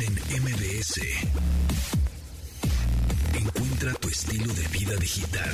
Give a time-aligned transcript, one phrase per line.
[0.00, 1.89] en MBS.
[3.34, 5.50] Encuentra tu estilo de vida digital.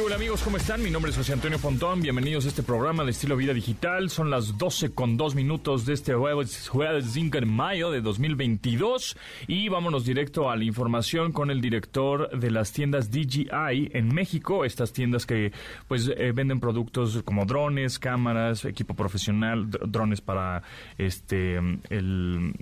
[0.00, 0.42] Hola amigos?
[0.42, 0.80] ¿Cómo están?
[0.80, 2.00] Mi nombre es José Antonio Pontón.
[2.00, 4.10] Bienvenidos a este programa de estilo vida digital.
[4.10, 9.16] Son las 12 con 2 minutos de este jueves, jueves 5 de mayo de 2022.
[9.48, 14.64] Y vámonos directo a la información con el director de las tiendas DJI en México.
[14.64, 15.52] Estas tiendas que
[15.88, 20.62] pues eh, venden productos como drones, cámaras, equipo profesional, drones para
[20.96, 22.54] este el,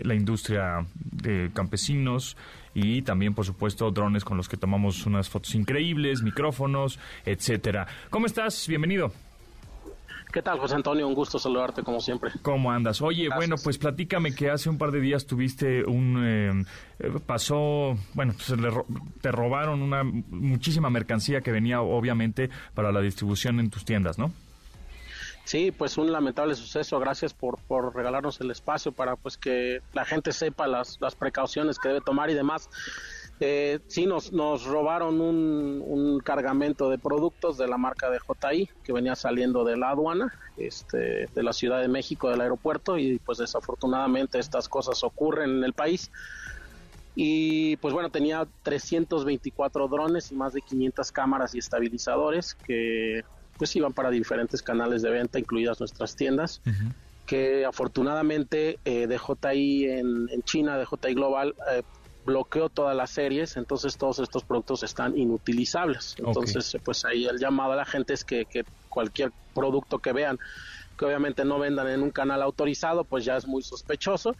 [0.00, 2.34] la industria de campesinos
[2.74, 7.86] y también, por supuesto, drones con los que tomamos unas fotos increíbles, micrófonos, etcétera.
[8.10, 8.66] ¿Cómo estás?
[8.68, 9.12] Bienvenido.
[10.32, 11.08] ¿Qué tal, José Antonio?
[11.08, 12.30] Un gusto saludarte como siempre.
[12.42, 13.00] ¿Cómo andas?
[13.00, 16.22] Oye, bueno, pues platícame que hace un par de días tuviste un...
[16.22, 16.64] Eh,
[16.98, 18.52] eh, pasó, bueno, pues
[19.22, 24.32] te robaron una muchísima mercancía que venía obviamente para la distribución en tus tiendas, ¿no?
[25.48, 27.00] Sí, pues un lamentable suceso.
[27.00, 31.78] Gracias por, por regalarnos el espacio para pues que la gente sepa las, las precauciones
[31.78, 32.68] que debe tomar y demás.
[33.40, 38.68] Eh, sí, nos, nos robaron un, un, cargamento de productos de la marca de JI
[38.84, 43.18] que venía saliendo de la aduana este, de la Ciudad de México, del aeropuerto, y
[43.18, 46.10] pues desafortunadamente estas cosas ocurren en el país.
[47.14, 53.24] Y pues bueno, tenía 324 drones y más de 500 cámaras y estabilizadores que
[53.58, 56.62] pues iban para diferentes canales de venta, incluidas nuestras tiendas,
[57.26, 61.82] que afortunadamente eh, DJI en, en, China, DJI Global, eh,
[62.24, 66.14] bloqueó todas las series, entonces todos estos productos están inutilizables.
[66.18, 70.38] Entonces, pues ahí el llamado a la gente es que, que cualquier producto que vean
[70.98, 74.34] que obviamente no vendan en un canal autorizado, pues ya es muy sospechoso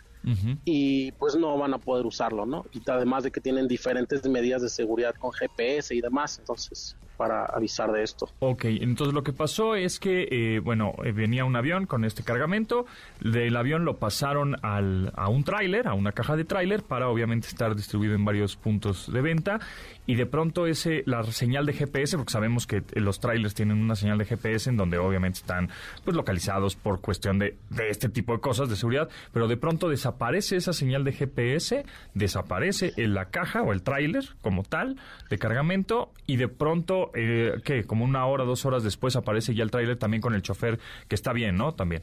[0.65, 2.67] y pues no van a poder usarlo, ¿no?
[2.73, 7.45] Y además de que tienen diferentes medidas de seguridad con GPS y demás, entonces para
[7.45, 8.31] avisar de esto.
[8.39, 12.23] Ok, entonces lo que pasó es que, eh, bueno, eh, venía un avión con este
[12.23, 12.87] cargamento,
[13.21, 17.49] del avión lo pasaron al, a un tráiler, a una caja de tráiler, para obviamente
[17.49, 19.59] estar distribuido en varios puntos de venta,
[20.07, 23.97] y de pronto ese, la señal de GPS, porque sabemos que los trailers tienen una
[23.97, 25.69] señal de GPS en donde obviamente están
[26.05, 29.89] pues localizados por cuestión de, de este tipo de cosas de seguridad, pero de pronto
[29.89, 34.97] desaparece esa señal de GPS, desaparece en la caja o el tráiler como tal
[35.29, 39.63] de cargamento, y de pronto eh, que como una hora, dos horas después aparece ya
[39.63, 41.73] el tráiler también con el chofer, que está bien, ¿no?
[41.73, 42.03] También.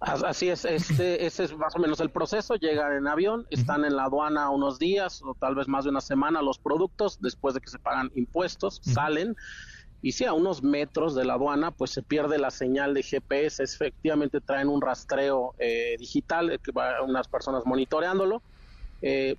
[0.00, 3.96] Así es, este, ese es más o menos el proceso, llegan en avión, están en
[3.96, 7.60] la aduana unos días o tal vez más de una semana los productos, después de
[7.60, 9.36] que se pagan impuestos, salen
[10.02, 13.62] y si a unos metros de la aduana pues se pierde la señal de GPS,
[13.62, 18.42] efectivamente traen un rastreo eh, digital, eh, que va unas personas monitoreándolo,
[19.02, 19.36] eh,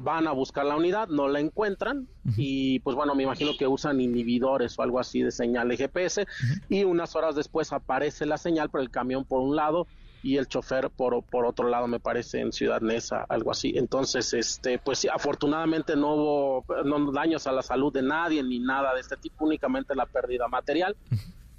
[0.00, 4.00] van a buscar la unidad, no la encuentran y pues bueno, me imagino que usan
[4.00, 6.26] inhibidores o algo así de señal de GPS
[6.68, 9.86] y unas horas después aparece la señal, pero el camión por un lado
[10.22, 13.74] y el chofer por, por otro lado, me parece, en Ciudad Neza, algo así.
[13.76, 18.58] Entonces, este, pues sí, afortunadamente no hubo no, daños a la salud de nadie ni
[18.58, 20.96] nada de este tipo, únicamente la pérdida material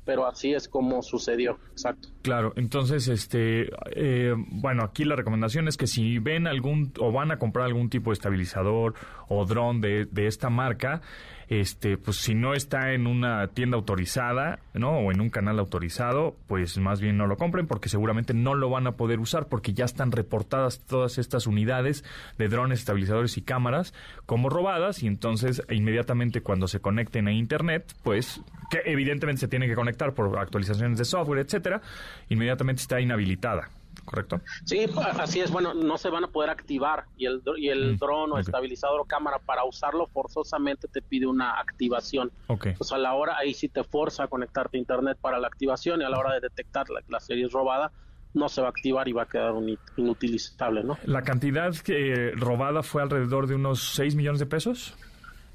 [0.07, 2.07] pero así es como sucedió, exacto.
[2.21, 7.31] Claro, entonces, este, eh, bueno, aquí la recomendación es que si ven algún o van
[7.31, 8.95] a comprar algún tipo de estabilizador
[9.27, 11.01] o dron de, de esta marca,
[11.49, 14.97] este, pues si no está en una tienda autorizada, ¿no?
[14.97, 18.69] O en un canal autorizado, pues más bien no lo compren porque seguramente no lo
[18.69, 22.03] van a poder usar porque ya están reportadas todas estas unidades
[22.37, 23.93] de drones, estabilizadores y cámaras
[24.25, 29.67] como robadas y entonces inmediatamente cuando se conecten a internet, pues que evidentemente se tiene
[29.67, 31.81] que conectar por actualizaciones de software, etcétera,
[32.29, 33.69] inmediatamente está inhabilitada.
[34.05, 34.41] ¿Correcto?
[34.65, 34.85] Sí,
[35.19, 35.51] así es.
[35.51, 39.01] Bueno, no se van a poder activar y el, y el mm, dron o estabilizador
[39.01, 42.31] o cámara para usarlo forzosamente te pide una activación.
[42.47, 42.73] Okay.
[42.73, 46.01] Pues a la hora, ahí sí te forza a conectarte a internet para la activación
[46.01, 47.91] y a la hora de detectar la, la serie es robada,
[48.33, 49.53] no se va a activar y va a quedar
[49.97, 50.97] inutilizable, ¿no?
[51.05, 54.95] La cantidad que robada fue alrededor de unos 6 millones de pesos.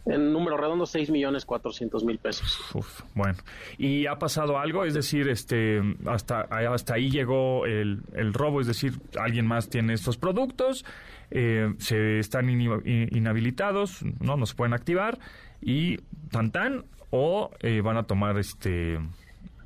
[0.05, 2.59] En número redondo, 6 millones 400 mil pesos.
[2.75, 3.39] Uf, bueno.
[3.79, 4.85] ¿Y ha pasado algo?
[4.85, 9.93] Es decir, este, hasta, hasta ahí llegó el, el robo, es decir, alguien más tiene
[9.93, 10.84] estos productos,
[11.31, 14.37] eh, se están inhabilitados, ¿no?
[14.37, 15.19] No se pueden activar
[15.60, 15.99] y
[16.31, 18.98] tan tan, o eh, van a tomar este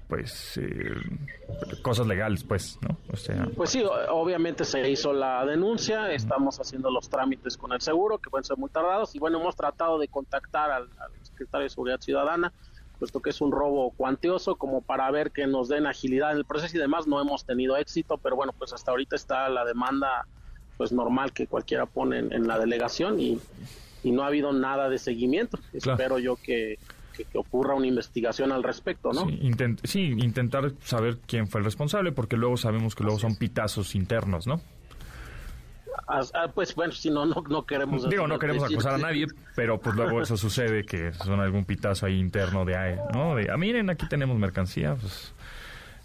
[0.09, 0.95] pues eh,
[1.83, 6.91] cosas legales pues no o sea pues sí obviamente se hizo la denuncia estamos haciendo
[6.91, 10.09] los trámites con el seguro que pueden ser muy tardados y bueno hemos tratado de
[10.09, 10.89] contactar al,
[11.23, 12.53] secretario de seguridad ciudadana
[12.99, 16.45] puesto que es un robo cuantioso como para ver que nos den agilidad en el
[16.45, 20.27] proceso y demás no hemos tenido éxito pero bueno pues hasta ahorita está la demanda
[20.77, 23.41] pues normal que cualquiera pone en, la delegación y,
[24.03, 25.59] y no ha habido nada de seguimiento.
[25.73, 26.79] Espero yo que
[27.17, 29.27] que, ocurra una investigación al respecto, ¿no?
[29.85, 34.47] Sí, intentar saber quién fue el responsable, porque luego sabemos que luego son pitazos internos,
[34.47, 34.61] ¿no?
[36.55, 38.09] pues bueno, si no, no, queremos...
[38.09, 42.07] Digo, no queremos acusar a nadie, pero pues luego eso sucede, que son algún pitazo
[42.07, 43.35] ahí interno de, ¿no?
[43.35, 45.35] De, ah, miren, aquí tenemos mercancía, pues...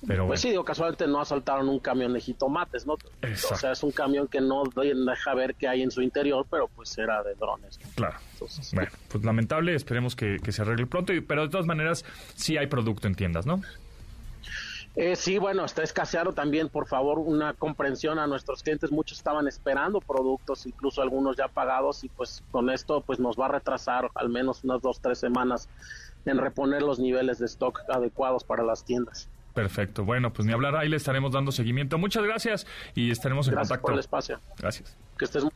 [0.07, 2.93] Pero pues sí, digo, casualmente no asaltaron un camión de jitomates, ¿no?
[2.93, 6.67] O sea, es un camión que no deja ver qué hay en su interior, pero
[6.67, 7.79] pues era de drones.
[7.95, 8.17] Claro.
[8.73, 12.03] bueno, pues lamentable, esperemos que, que se arregle pronto, pero de todas maneras
[12.35, 13.61] sí hay producto en tiendas, ¿no?
[14.95, 18.91] Eh, sí, bueno, está escaseado también, por favor, una comprensión a nuestros clientes.
[18.91, 23.45] Muchos estaban esperando productos, incluso algunos ya pagados, y pues con esto pues nos va
[23.45, 25.69] a retrasar al menos unas dos, tres semanas
[26.25, 29.29] en reponer los niveles de stock adecuados para las tiendas.
[29.53, 30.05] Perfecto.
[30.05, 31.97] Bueno, pues ni hablar, ahí le estaremos dando seguimiento.
[31.97, 32.65] Muchas gracias
[32.95, 33.85] y estaremos en gracias contacto.
[33.85, 34.39] Por el espacio.
[34.57, 34.97] Gracias.
[35.17, 35.51] Que estés muy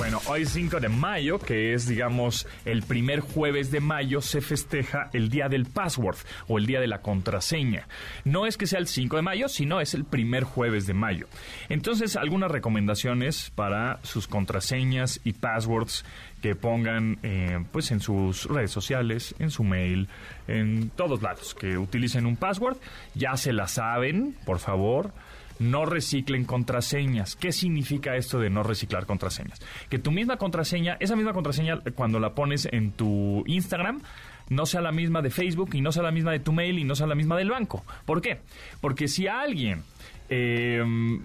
[0.00, 5.10] bueno, hoy 5 de mayo, que es, digamos, el primer jueves de mayo, se festeja
[5.12, 6.16] el día del password
[6.48, 7.86] o el día de la contraseña.
[8.24, 11.26] No es que sea el 5 de mayo, sino es el primer jueves de mayo.
[11.68, 16.06] Entonces, algunas recomendaciones para sus contraseñas y passwords
[16.40, 20.08] que pongan eh, pues en sus redes sociales, en su mail,
[20.48, 22.78] en todos lados, que utilicen un password.
[23.14, 25.12] Ya se la saben, por favor
[25.60, 27.36] no reciclen contraseñas.
[27.36, 29.60] ¿Qué significa esto de no reciclar contraseñas?
[29.88, 34.02] Que tu misma contraseña, esa misma contraseña cuando la pones en tu Instagram,
[34.48, 36.84] no sea la misma de Facebook y no sea la misma de tu mail y
[36.84, 37.84] no sea la misma del banco.
[38.06, 38.40] ¿Por qué?
[38.80, 39.82] Porque si alguien
[40.30, 40.82] eh,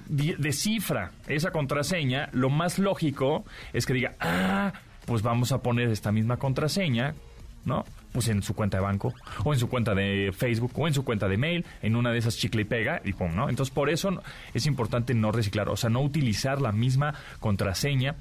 [0.08, 4.74] descifra esa contraseña, lo más lógico es que diga, ah,
[5.06, 7.16] pues vamos a poner esta misma contraseña,
[7.66, 7.86] ¿no?
[8.16, 9.14] pues en su cuenta de banco,
[9.44, 12.20] o en su cuenta de Facebook, o en su cuenta de mail, en una de
[12.20, 13.50] esas chicle y pega, y pum, ¿no?
[13.50, 14.22] Entonces, por eso
[14.54, 18.16] es importante no reciclar, o sea, no utilizar la misma contraseña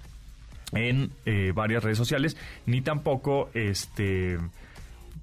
[0.73, 2.37] en eh, varias redes sociales,
[2.67, 4.37] ni tampoco, este,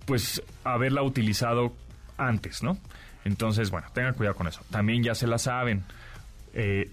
[0.05, 1.73] pues, haberla utilizado
[2.17, 2.77] antes, ¿no?
[3.25, 4.61] Entonces, bueno, tengan cuidado con eso.
[4.71, 5.83] También ya se la saben.
[6.53, 6.89] Eh,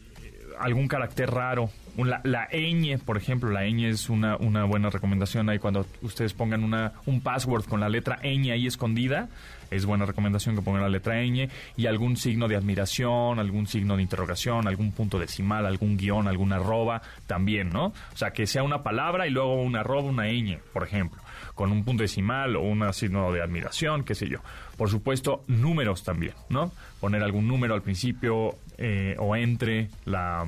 [0.59, 1.71] algún carácter raro.
[1.99, 6.33] La, la ñ, por ejemplo, la ñ es una, una buena recomendación ahí cuando ustedes
[6.33, 9.29] pongan una, un password con la letra ñ ahí escondida.
[9.73, 13.97] Es buena recomendación que pongan la letra ñ y algún signo de admiración, algún signo
[13.97, 17.87] de interrogación, algún punto decimal, algún guion, alguna arroba también, ¿no?
[17.87, 21.21] O sea, que sea una palabra y luego una arroba, una ñ, por ejemplo,
[21.57, 24.39] con un punto decimal o un signo de admiración, qué sé yo.
[24.77, 26.71] Por supuesto, números también, ¿no?
[27.01, 30.47] Poner algún número al principio eh, o entre la,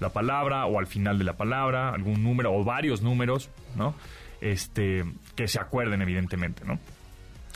[0.00, 3.94] la, palabra o al final de la palabra, algún número o varios números, ¿no?
[4.40, 5.04] Este,
[5.36, 6.78] que se acuerden evidentemente, ¿no?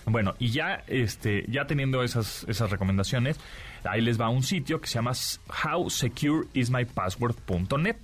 [0.06, 3.40] Bueno, y ya, este, ya teniendo esas, esas recomendaciones,
[3.84, 5.12] ahí les va un sitio que se llama
[5.64, 7.96] howsecureismypassword.net.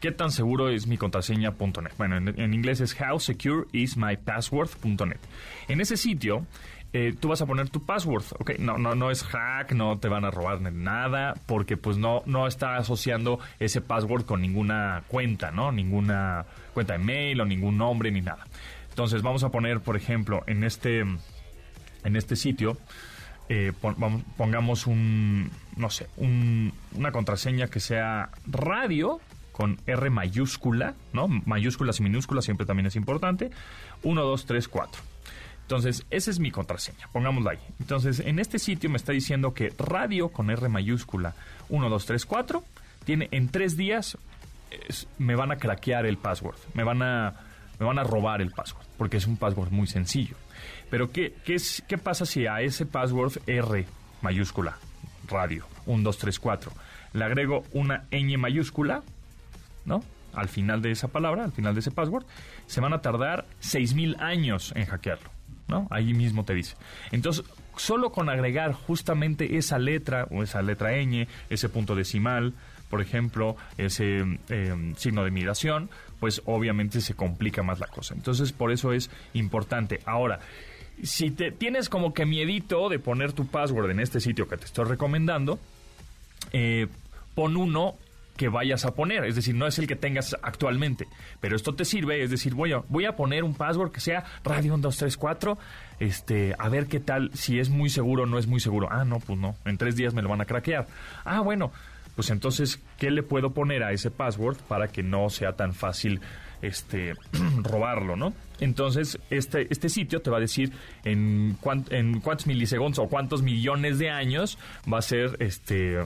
[0.00, 1.92] ¿Qué tan seguro es mi contraseña.net?
[1.98, 5.18] Bueno, en, en, inglés es howsecureismypassword.net.
[5.66, 6.46] En ese sitio
[6.92, 8.58] eh, tú vas a poner tu password, ¿ok?
[8.58, 12.46] No, no, no es hack, no te van a robar nada, porque pues no, no
[12.46, 15.70] está asociando ese password con ninguna cuenta, ¿no?
[15.70, 18.46] Ninguna cuenta de mail o ningún nombre ni nada.
[18.88, 22.78] Entonces vamos a poner, por ejemplo, en este, en este sitio,
[23.50, 23.72] eh,
[24.36, 29.20] pongamos un, no sé, una contraseña que sea radio
[29.52, 31.28] con R mayúscula, ¿no?
[31.28, 33.50] Mayúsculas y minúsculas siempre también es importante.
[34.02, 35.02] 1, 2, 3, 4.
[35.68, 37.58] Entonces, esa es mi contraseña, pongámosla ahí.
[37.78, 41.34] Entonces, en este sitio me está diciendo que radio con R mayúscula
[41.68, 42.64] 1234
[43.04, 44.16] tiene en tres días
[45.18, 47.34] me van a craquear el password, me van a,
[47.78, 50.36] me van a robar el password, porque es un password muy sencillo.
[50.88, 53.84] Pero, ¿qué, qué, es, qué pasa si a ese password R
[54.22, 54.78] mayúscula,
[55.28, 56.72] radio 1234,
[57.12, 59.02] le agrego una ñ mayúscula,
[59.84, 60.02] ¿no?
[60.32, 62.24] Al final de esa palabra, al final de ese password,
[62.66, 65.37] se van a tardar 6.000 años en hackearlo.
[65.68, 65.86] ¿No?
[65.90, 66.76] Ahí mismo te dice.
[67.12, 67.44] Entonces,
[67.76, 72.54] solo con agregar justamente esa letra o esa letra ñ, ese punto decimal,
[72.90, 78.14] por ejemplo, ese em, signo de migración, pues obviamente se complica más la cosa.
[78.14, 80.00] Entonces, por eso es importante.
[80.06, 80.40] Ahora,
[81.02, 84.64] si te tienes como que miedito de poner tu password en este sitio que te
[84.64, 85.58] estoy recomendando,
[86.52, 86.88] eh,
[87.34, 87.94] pon uno
[88.38, 91.08] que vayas a poner, es decir, no es el que tengas actualmente,
[91.40, 94.24] pero esto te sirve, es decir, voy a, voy a poner un password que sea
[94.44, 95.58] radio 1234,
[95.98, 98.88] este, a ver qué tal, si es muy seguro o no es muy seguro.
[98.90, 100.86] Ah, no, pues no, en tres días me lo van a craquear.
[101.24, 101.72] Ah, bueno,
[102.14, 106.20] pues entonces, ¿qué le puedo poner a ese password para que no sea tan fácil
[106.62, 107.14] este,
[107.62, 108.32] robarlo, ¿no?
[108.60, 110.72] Entonces, este, este sitio te va a decir
[111.04, 111.56] en,
[111.90, 114.58] en cuántos milisegundos o cuántos millones de años
[114.92, 115.98] va a ser este,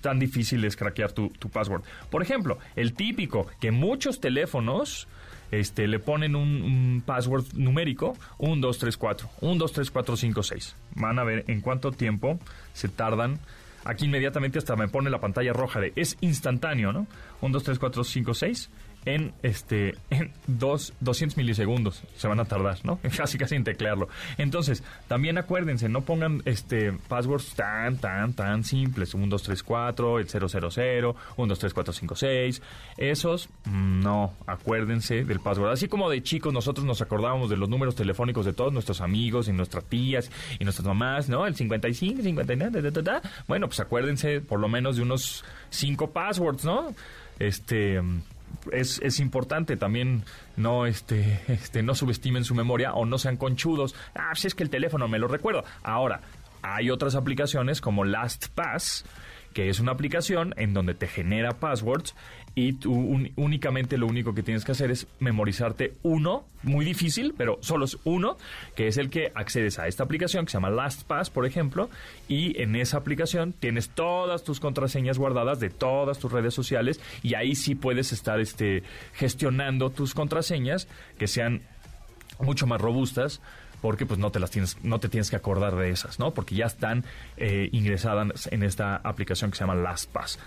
[0.00, 1.82] tan difícil es craquear tu, tu password.
[2.10, 5.08] Por ejemplo, el típico que muchos teléfonos
[5.50, 10.16] este, le ponen un, un, password numérico, 1, 2, 3, 4, 1, 2, 3, 4,
[10.16, 10.76] 5, 6.
[10.94, 12.38] Van a ver en cuánto tiempo
[12.74, 13.40] se tardan
[13.84, 17.06] aquí inmediatamente hasta me pone la pantalla roja de es instantáneo, ¿no?
[17.40, 18.70] 1, 2, 3, 4, 5, 6
[19.14, 22.98] en este en dos, 200 milisegundos se van a tardar, ¿no?
[23.16, 24.08] Casi casi en teclearlo.
[24.36, 30.18] Entonces, también acuérdense, no pongan este passwords tan tan tan simples, 1 2 3 4,
[30.18, 32.62] el 000, 1 2 3 4 5 6.
[32.98, 35.72] Esos mm, no, acuérdense del password.
[35.72, 39.48] Así como de chicos nosotros nos acordábamos de los números telefónicos de todos nuestros amigos
[39.48, 41.46] y nuestras tías y nuestras mamás, ¿no?
[41.46, 42.92] El 55, 59,
[43.46, 46.94] bueno, pues acuérdense por lo menos de unos 5 passwords, ¿no?
[47.38, 48.02] Este
[48.72, 50.24] es, es, importante también
[50.56, 53.94] no este, este no subestimen su memoria o no sean conchudos.
[54.14, 55.64] Ah, si es que el teléfono me lo recuerdo.
[55.82, 56.20] Ahora,
[56.62, 59.04] hay otras aplicaciones como LastPass
[59.52, 62.14] que es una aplicación en donde te genera passwords
[62.54, 62.92] y tú
[63.36, 67.98] únicamente lo único que tienes que hacer es memorizarte uno, muy difícil, pero solo es
[68.04, 68.36] uno,
[68.74, 71.88] que es el que accedes a esta aplicación que se llama LastPass, por ejemplo,
[72.26, 77.34] y en esa aplicación tienes todas tus contraseñas guardadas de todas tus redes sociales y
[77.34, 78.82] ahí sí puedes estar este,
[79.14, 81.62] gestionando tus contraseñas que sean
[82.40, 83.40] mucho más robustas
[83.80, 86.32] porque pues no te las tienes, no te tienes que acordar de esas, ¿no?
[86.32, 87.04] Porque ya están
[87.36, 90.38] eh, ingresadas en esta aplicación que se llama LastPass.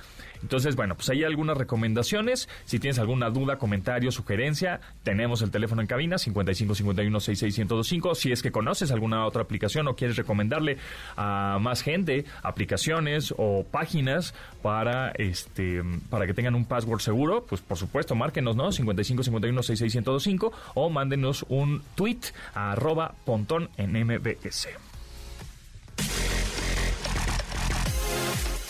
[0.42, 2.50] Entonces, bueno, pues hay algunas recomendaciones.
[2.66, 7.68] Si tienes alguna duda, comentario, sugerencia, tenemos el teléfono en cabina 55 51 66
[8.16, 10.78] Si es que conoces alguna otra aplicación o quieres recomendarle
[11.16, 17.62] a más gente aplicaciones o páginas para este para que tengan un password seguro, pues
[17.62, 18.72] por supuesto, márquenos, ¿no?
[18.72, 20.04] 55 51 66
[20.76, 22.20] o mándenos un tweet
[22.54, 24.91] a arroba pontón en MBS.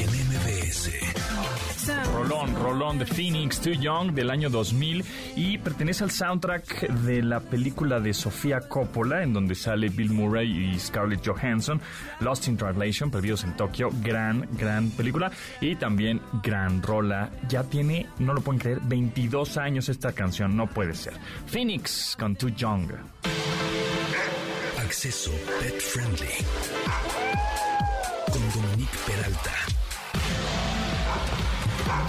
[0.00, 0.90] en MBS.
[2.12, 5.04] Rolón, Rolón de Phoenix, Too Young del año 2000
[5.36, 10.72] y pertenece al soundtrack de la película de Sofía Coppola en donde sale Bill Murray
[10.72, 11.80] y Scarlett Johansson,
[12.20, 17.30] Lost in Translation, Perdidos en Tokio, gran, gran película y también gran rola.
[17.48, 21.14] Ya tiene, no lo pueden creer, 22 años esta canción, no puede ser.
[21.46, 22.90] Phoenix con Too Young.
[24.78, 25.30] Acceso
[25.60, 26.44] Pet Friendly
[28.32, 29.69] con Dominique Peralta.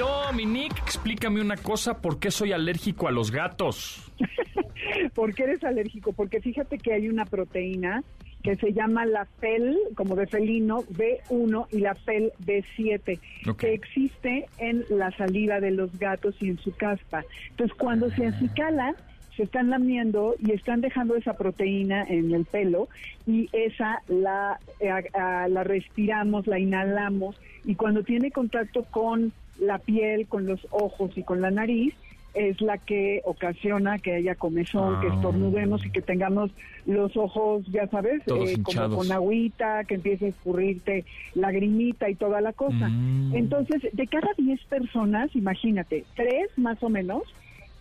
[0.01, 4.11] Dominique, explícame una cosa, ¿por qué soy alérgico a los gatos?
[5.13, 6.11] ¿Por qué eres alérgico?
[6.11, 8.03] Porque fíjate que hay una proteína
[8.41, 13.19] que se llama la FEL, como de felino, B1 y la FEL B7,
[13.55, 17.23] que existe en la saliva de los gatos y en su caspa.
[17.51, 18.29] Entonces, cuando se ah.
[18.29, 18.95] acicala,
[19.37, 22.89] se están lamiendo y están dejando esa proteína en el pelo
[23.27, 29.31] y esa la, eh, la respiramos, la inhalamos y cuando tiene contacto con
[29.61, 31.93] la piel, con los ojos y con la nariz,
[32.33, 35.13] es la que ocasiona que haya comezón, que ah.
[35.15, 36.51] estornudemos y que tengamos
[36.85, 42.41] los ojos, ya sabes, eh, como con agüita, que empiece a escurrirte lagrimita y toda
[42.41, 42.89] la cosa.
[42.89, 43.35] Mm.
[43.35, 47.23] Entonces, de cada 10 personas, imagínate, tres más o menos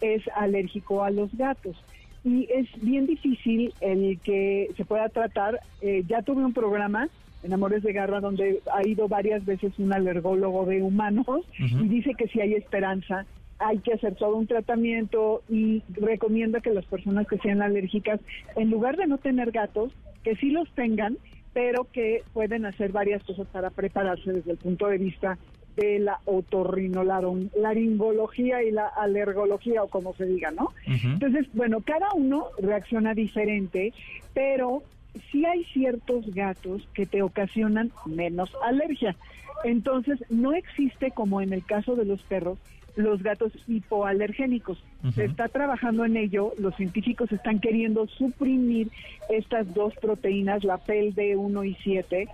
[0.00, 1.76] es alérgico a los gatos.
[2.25, 5.60] Y es bien difícil el que se pueda tratar.
[5.80, 7.08] Eh, ya tuve un programa
[7.42, 11.26] en Amores de Garra, donde ha ido varias veces un alergólogo de humanos
[11.59, 13.26] y dice que si hay esperanza,
[13.59, 18.20] hay que hacer todo un tratamiento y recomienda que las personas que sean alérgicas,
[18.56, 19.92] en lugar de no tener gatos,
[20.23, 21.18] que sí los tengan,
[21.52, 25.37] pero que pueden hacer varias cosas para prepararse desde el punto de vista
[25.76, 30.73] de la otorrinolaringología y la alergología o como se diga, ¿no?
[30.87, 33.94] Entonces, bueno, cada uno reacciona diferente,
[34.35, 34.82] pero
[35.30, 39.16] sí hay ciertos gatos que te ocasionan menos alergia.
[39.64, 42.58] Entonces, no existe como en el caso de los perros
[42.96, 44.82] los gatos hipoalergénicos.
[45.14, 48.90] Se está trabajando en ello, los científicos están queriendo suprimir
[49.28, 52.28] estas dos proteínas, la PEL-D1 y 7.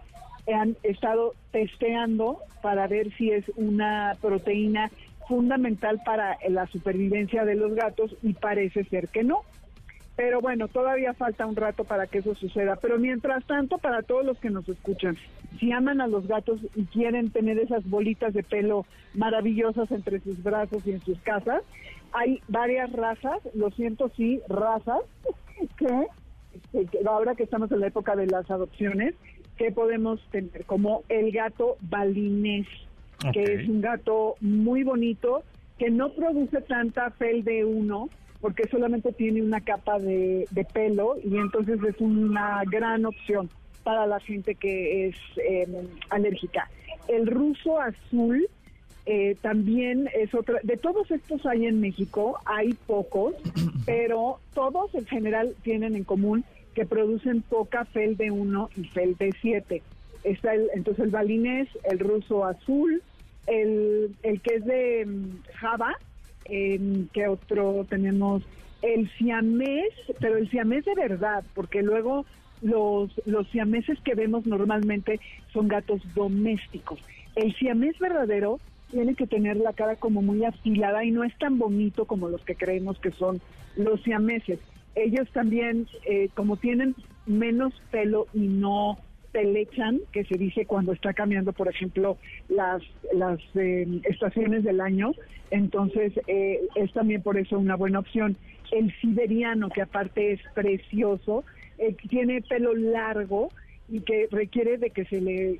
[0.55, 4.91] Han estado testeando para ver si es una proteína
[5.29, 9.43] fundamental para la supervivencia de los gatos y parece ser que no.
[10.17, 12.77] Pero bueno, todavía falta un rato para que eso suceda.
[12.77, 15.17] Pero mientras tanto, para todos los que nos escuchan,
[15.61, 20.43] si aman a los gatos y quieren tener esas bolitas de pelo maravillosas entre sus
[20.43, 21.63] brazos y en sus casas,
[22.13, 25.01] hay varias razas, lo siento, sí, razas,
[25.77, 29.15] que, ahora que estamos en la época de las adopciones,
[29.59, 32.67] que podemos tener, como el gato balinés,
[33.33, 35.43] que es un gato muy bonito,
[35.79, 38.09] que no produce tanta fel de uno,
[38.47, 43.51] porque solamente tiene una capa de, pelo y entonces es una gran opción
[43.83, 46.71] para la gente que es em, alérgica.
[47.09, 48.49] El ruso azul
[49.09, 53.35] Eh, también es otra, de todos estos hay en México, hay pocos,
[53.87, 59.17] pero todos en general tienen en común que producen poca fel de 1 y fel
[59.17, 59.83] de 7.
[60.23, 63.03] Está el, entonces el balinés, el ruso azul,
[63.49, 65.97] el, el que es de mm, Java,
[66.49, 68.43] eh, que otro tenemos
[68.83, 72.27] el siamés, pero el siamés de verdad, porque luego
[72.63, 75.21] los, los siameses que vemos normalmente
[75.53, 77.01] son gatos domésticos.
[77.35, 78.61] El siamés verdadero
[78.91, 82.45] tiene que tener la cara como muy afilada y no es tan bonito como los
[82.45, 83.41] que creemos que son
[83.77, 84.59] los siameses.
[84.95, 86.95] Ellos también, eh, como tienen
[87.27, 88.99] menos pelo y no
[89.37, 92.17] pelechan, que se dice cuando está cambiando, por ejemplo,
[92.49, 95.13] las, las eh, estaciones del año,
[95.51, 98.39] entonces eh, es también por eso una buena opción.
[98.73, 101.45] El siberiano, que aparte es precioso,
[102.09, 103.51] tiene pelo largo
[103.91, 105.59] y que requiere de que se le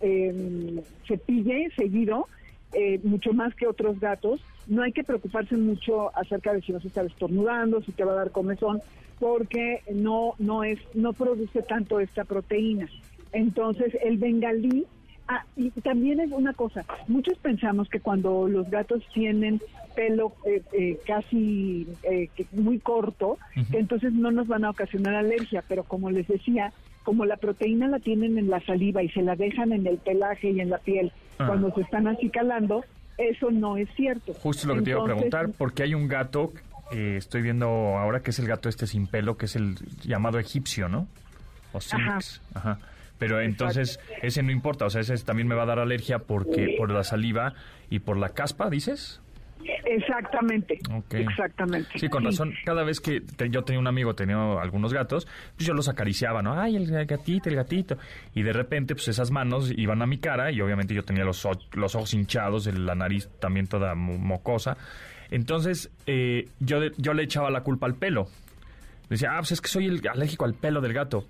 [0.00, 2.26] eh, cepille seguido,
[2.72, 4.40] eh, mucho más que otros gatos.
[4.66, 8.12] No hay que preocuparse mucho acerca de si vas a estar estornudando, si te va
[8.12, 8.80] a dar comezón,
[9.22, 12.88] porque no, no, es, no produce tanto esta proteína.
[13.32, 14.84] Entonces, el bengalí
[15.28, 19.60] Ah, y también es una cosa, muchos pensamos que cuando los gatos tienen
[19.94, 23.38] pelo eh, eh, casi eh, muy corto,
[23.72, 26.72] entonces no nos van a ocasionar alergia, pero como les decía,
[27.04, 30.50] como la proteína la tienen en la saliva y se la dejan en el pelaje
[30.50, 31.46] y en la piel ah.
[31.46, 32.84] cuando se están acicalando,
[33.16, 34.34] eso no es cierto.
[34.34, 36.52] Justo lo que te iba a preguntar, porque hay un gato,
[36.92, 40.88] estoy viendo ahora que es el gato este sin pelo, que es el llamado egipcio,
[40.88, 41.08] ¿no?
[41.72, 42.18] O Ajá.
[42.54, 42.78] Ajá.
[43.18, 46.74] Pero entonces ese no importa, o sea, ese también me va a dar alergia porque
[46.76, 47.54] por la saliva
[47.88, 49.20] y por la caspa, dices.
[49.84, 50.80] Exactamente.
[51.10, 51.98] Exactamente.
[51.98, 52.52] Sí, con razón.
[52.64, 56.60] Cada vez que yo tenía un amigo, tenía algunos gatos, pues yo los acariciaba, ¿no?
[56.60, 57.96] Ay, el gatito, el gatito.
[58.34, 61.46] Y de repente, pues esas manos iban a mi cara y obviamente yo tenía los,
[61.74, 64.76] los ojos hinchados, la nariz también toda mocosa.
[65.32, 68.28] Entonces, eh, yo, yo le echaba la culpa al pelo.
[69.08, 71.24] Decía, ah, pues es que soy alérgico al pelo del gato.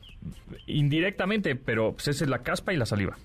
[0.67, 3.17] Indirectamente, pero pues es la caspa y la saliva.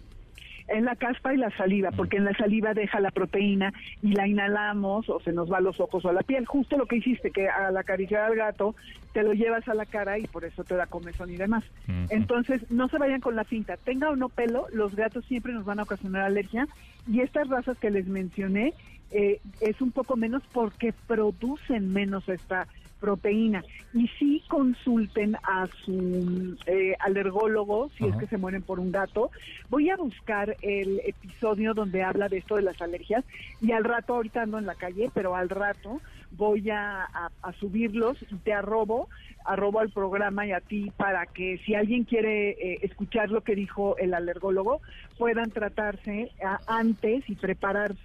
[0.68, 4.28] En la caspa y la saliva, porque en la saliva deja la proteína y la
[4.28, 6.46] inhalamos o se nos va a los ojos o a la piel.
[6.46, 8.76] Justo lo que hiciste, que al acariciar al gato
[9.14, 11.64] te lo llevas a la cara y por eso te da comezón y demás.
[12.10, 13.78] Entonces, no se vayan con la cinta.
[13.78, 16.68] Tenga o no pelo, los gatos siempre nos van a ocasionar alergia
[17.08, 18.74] y estas razas que les mencioné
[19.12, 22.68] eh, es un poco menos porque producen menos esta
[23.00, 23.64] proteína.
[23.94, 29.32] Y sí consulten a su eh, alergólogo si es que se mueren por un gato.
[29.70, 33.24] Voy a buscar el episodio donde habla de esto de las alergias
[33.62, 37.04] y al rato, ahorita ando en la calle, pero al rato voy a,
[37.42, 39.08] a, subirlos y te arrobo,
[39.46, 43.56] arrobo al programa y a ti para que si alguien quiere eh, escuchar lo que
[43.56, 44.82] dijo el alergólogo,
[45.18, 46.32] puedan tratarse
[46.68, 48.02] antes y prepararse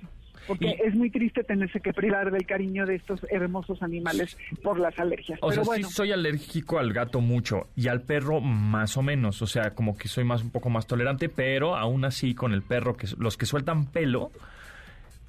[0.47, 4.99] porque es muy triste tenerse que privar del cariño de estos hermosos animales por las
[4.99, 5.39] alergias.
[5.43, 9.47] O sea, sí soy alérgico al gato mucho y al perro más o menos, o
[9.47, 12.97] sea, como que soy más un poco más tolerante, pero aún así con el perro,
[12.97, 14.31] que los que sueltan pelo,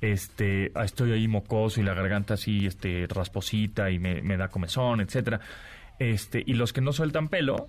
[0.02, 4.50] este, ah, estoy ahí mocoso y la garganta así, este, rasposita y me, me da
[4.50, 5.40] comezón, etcétera.
[6.00, 7.68] Este, y los que no sueltan pelo,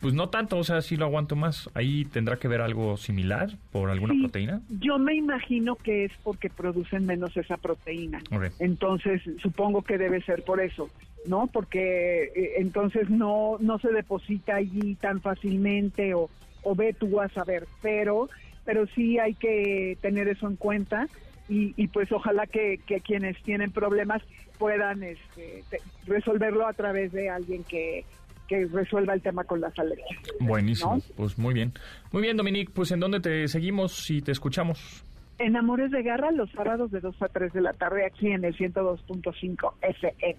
[0.00, 1.70] pues no tanto, o sea, sí lo aguanto más.
[1.74, 4.60] Ahí tendrá que ver algo similar por alguna proteína.
[4.80, 8.22] Yo me imagino que es porque producen menos esa proteína.
[8.58, 10.88] Entonces, supongo que debe ser por eso,
[11.26, 11.48] ¿no?
[11.48, 16.30] Porque eh, entonces no no se deposita allí tan fácilmente o,
[16.62, 18.28] o ve tú a saber, pero
[18.64, 21.08] pero sí hay que tener eso en cuenta
[21.48, 24.22] y, y pues ojalá que, que, quienes tienen problemas
[24.58, 25.64] puedan este,
[26.06, 28.04] resolverlo a través de alguien que
[28.48, 30.20] que resuelva el tema con las alergias.
[30.40, 31.72] Buenísimo, pues muy bien.
[32.10, 35.04] Muy bien, Dominique, pues ¿en dónde te seguimos y te escuchamos?
[35.38, 38.44] En Amores de Garra, los sábados de 2 a 3 de la tarde, aquí en
[38.44, 40.38] el 102.5 FM.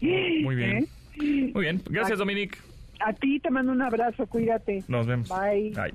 [0.42, 0.78] Muy bien.
[0.78, 0.88] ¿Eh?
[1.54, 2.58] Muy bien, gracias, Dominique.
[3.00, 4.82] A ti te mando un abrazo, cuídate.
[4.88, 5.28] Nos vemos.
[5.28, 5.70] Bye.
[5.70, 5.94] Bye.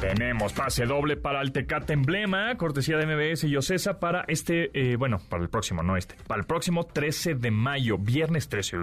[0.00, 4.96] Tenemos pase doble para el Tecate Emblema, cortesía de MBS y Ocesa para este, eh,
[4.96, 8.76] bueno, para el próximo, no este, para el próximo 13 de mayo, viernes 13,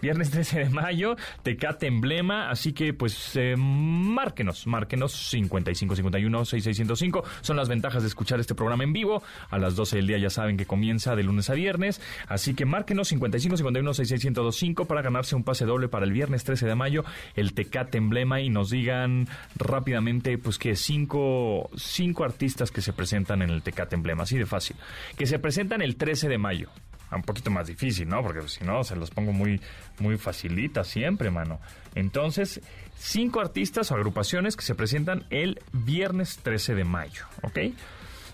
[0.00, 7.56] viernes 13 de mayo, Tecate Emblema, así que pues eh, márquenos, márquenos 5551 6605, son
[7.56, 10.56] las ventajas de escuchar este programa en vivo, a las 12 del día ya saben
[10.56, 15.64] que comienza de lunes a viernes, así que márquenos 5551 6605 para ganarse un pase
[15.64, 20.58] doble para el viernes 13 de mayo, el Tecate Emblema y nos digan rápidamente, pues
[20.58, 24.76] que cinco, cinco artistas que se presentan en el Tecate Emblema, así de fácil,
[25.16, 26.70] que se presentan el 13 de mayo.
[27.10, 28.22] un poquito más difícil, ¿no?
[28.22, 29.60] Porque si no, se los pongo muy,
[29.98, 31.60] muy facilita siempre, mano.
[31.94, 32.60] Entonces,
[32.96, 37.58] cinco artistas o agrupaciones que se presentan el viernes 13 de mayo, ¿ok?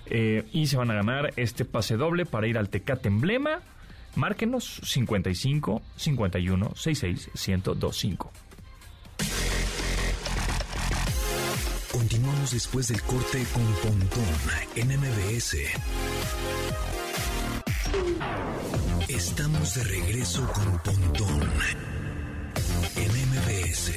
[0.06, 3.60] Eh, y se van a ganar este pase doble para ir al Tecate Emblema.
[4.16, 8.32] Márquenos 55 51 66 1025.
[11.94, 14.24] Continuamos después del corte con Pontón
[14.74, 15.56] en MBS.
[19.08, 21.48] Estamos de regreso con Pontón
[22.96, 23.92] en MBS.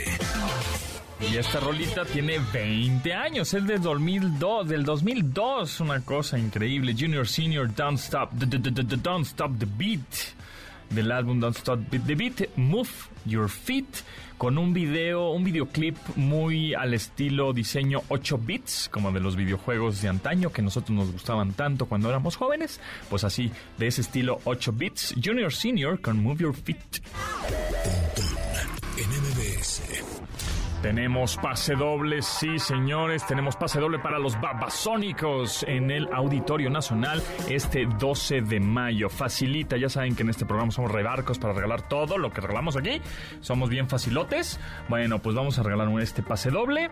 [1.21, 6.95] Y esta rolita tiene 20 años, es del 2002, del 2002, una cosa increíble.
[6.95, 10.37] Junior Senior Don't Stop, Don't Stop the Beat
[10.89, 12.89] del álbum Don't Stop the Beat, Move
[13.25, 14.03] Your Feet,
[14.37, 20.01] con un video, un videoclip muy al estilo diseño 8 bits, como de los videojuegos
[20.01, 24.39] de antaño que nosotros nos gustaban tanto cuando éramos jóvenes, pues así, de ese estilo
[24.43, 27.01] 8 bits, Junior Senior con Move Your Feet.
[30.81, 37.21] Tenemos pase doble, sí señores, tenemos pase doble para los babasónicos en el Auditorio Nacional
[37.49, 39.09] este 12 de mayo.
[39.09, 42.77] Facilita, ya saben que en este programa somos rebarcos para regalar todo lo que regalamos
[42.77, 43.01] aquí.
[43.41, 44.59] Somos bien facilotes.
[44.87, 46.91] Bueno, pues vamos a regalar este pase doble.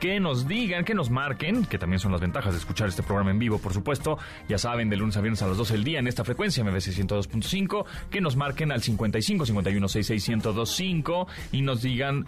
[0.00, 3.30] Que nos digan, que nos marquen, que también son las ventajas de escuchar este programa
[3.30, 4.18] en vivo, por supuesto.
[4.46, 6.88] Ya saben, de lunes a viernes a las 12 del día en esta frecuencia, MBC
[6.92, 7.84] 102.5.
[8.10, 12.26] Que nos marquen al 55 51 66 1025 y nos digan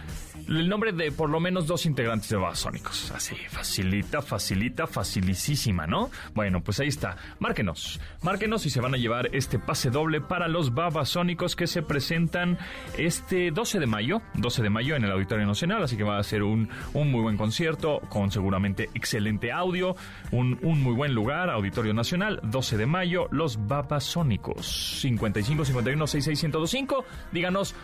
[0.48, 3.10] el nombre de por lo menos dos integrantes de Babasónicos.
[3.12, 6.10] Así, facilita, facilita, facilísima, ¿no?
[6.34, 7.16] Bueno, pues ahí está.
[7.38, 11.82] Márquenos, márquenos y se van a llevar este pase doble para los Babasónicos que se
[11.82, 12.58] presentan
[12.98, 16.22] este 12 de mayo, 12 de mayo en el Auditorio Nacional, así que va a
[16.22, 19.96] ser un, un muy buen concierto con seguramente excelente audio,
[20.32, 25.00] un, un muy buen lugar, Auditorio Nacional, 12 de mayo, los Babasónicos.
[25.00, 27.04] 55 51 66 1025.
[27.32, 27.74] Díganos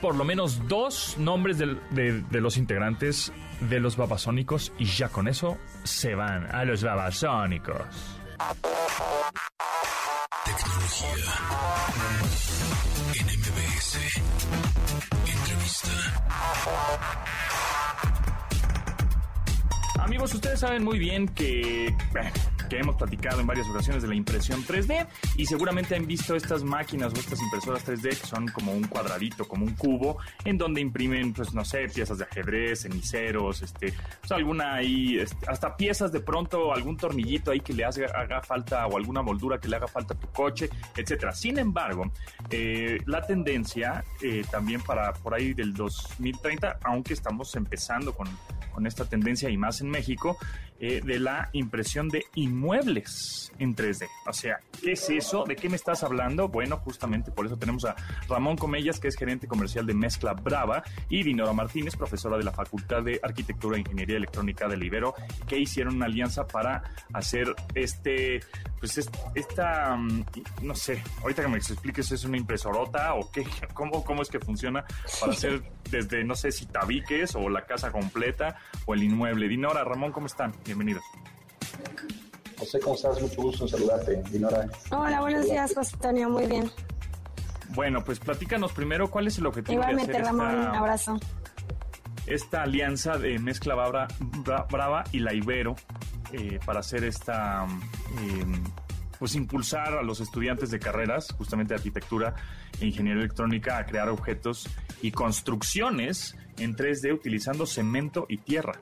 [0.00, 5.08] por lo menos dos nombres del- de, de los integrantes de los babasónicos y ya
[5.08, 7.78] con eso se van a los babasónicos.
[10.44, 11.24] Tecnología.
[13.14, 13.98] En MBS.
[15.26, 15.90] Entrevista.
[20.00, 22.30] Amigos, ustedes saben muy bien que, bueno,
[22.68, 26.62] que hemos platicado en varias ocasiones de la impresión 3D y seguramente han visto estas
[26.64, 30.80] máquinas o estas impresoras 3D que son como un cuadradito, como un cubo, en donde
[30.80, 33.94] imprimen, pues no sé, piezas de ajedrez, ceniceros, este,
[34.30, 38.86] alguna ahí, este, hasta piezas de pronto, algún tornillito ahí que le haga, haga falta
[38.86, 41.32] o alguna moldura que le haga falta a tu coche, etcétera.
[41.32, 42.10] Sin embargo,
[42.50, 48.26] eh, la tendencia eh, también para por ahí del 2030, aunque estamos empezando con
[48.76, 50.36] con esta tendencia y más en México,
[50.80, 54.06] eh, de la impresión de inmuebles en 3D.
[54.26, 55.44] O sea, ¿qué es eso?
[55.44, 56.48] ¿De qué me estás hablando?
[56.48, 57.94] Bueno, justamente por eso tenemos a
[58.28, 62.52] Ramón Comellas, que es gerente comercial de Mezcla Brava, y Dinora Martínez, profesora de la
[62.52, 65.14] Facultad de Arquitectura e Ingeniería Electrónica del Ibero,
[65.46, 68.40] que hicieron una alianza para hacer este,
[68.78, 70.24] pues es- esta, mm,
[70.62, 73.44] no sé, ahorita que me expliques, ¿es una impresorota o qué?
[73.74, 74.84] ¿Cómo, cómo es que funciona
[75.20, 79.48] para hacer desde, no sé si tabiques o la casa completa o el inmueble?
[79.48, 80.52] Dinora, Ramón, ¿cómo están?
[80.66, 81.02] Bienvenidos.
[82.58, 83.20] José, ¿cómo estás?
[83.20, 84.22] Mucho gusto en saludarte.
[84.30, 84.66] Dinora.
[84.90, 86.28] Hola, buenos días, José Antonio.
[86.30, 86.70] Muy bien.
[87.70, 91.20] Bueno, pues platícanos primero cuál es el objetivo Igualmente, de hacer Ramón, un esta, abrazo.
[92.26, 95.76] esta alianza de Mezcla Brava, Bra- Brava y la Ibero
[96.32, 98.64] eh, para hacer esta, mm,
[99.18, 102.34] pues impulsar a los estudiantes de carreras, justamente de arquitectura
[102.80, 104.68] e ingeniería electrónica, a crear objetos
[105.02, 108.80] y construcciones en 3D utilizando cemento y tierra.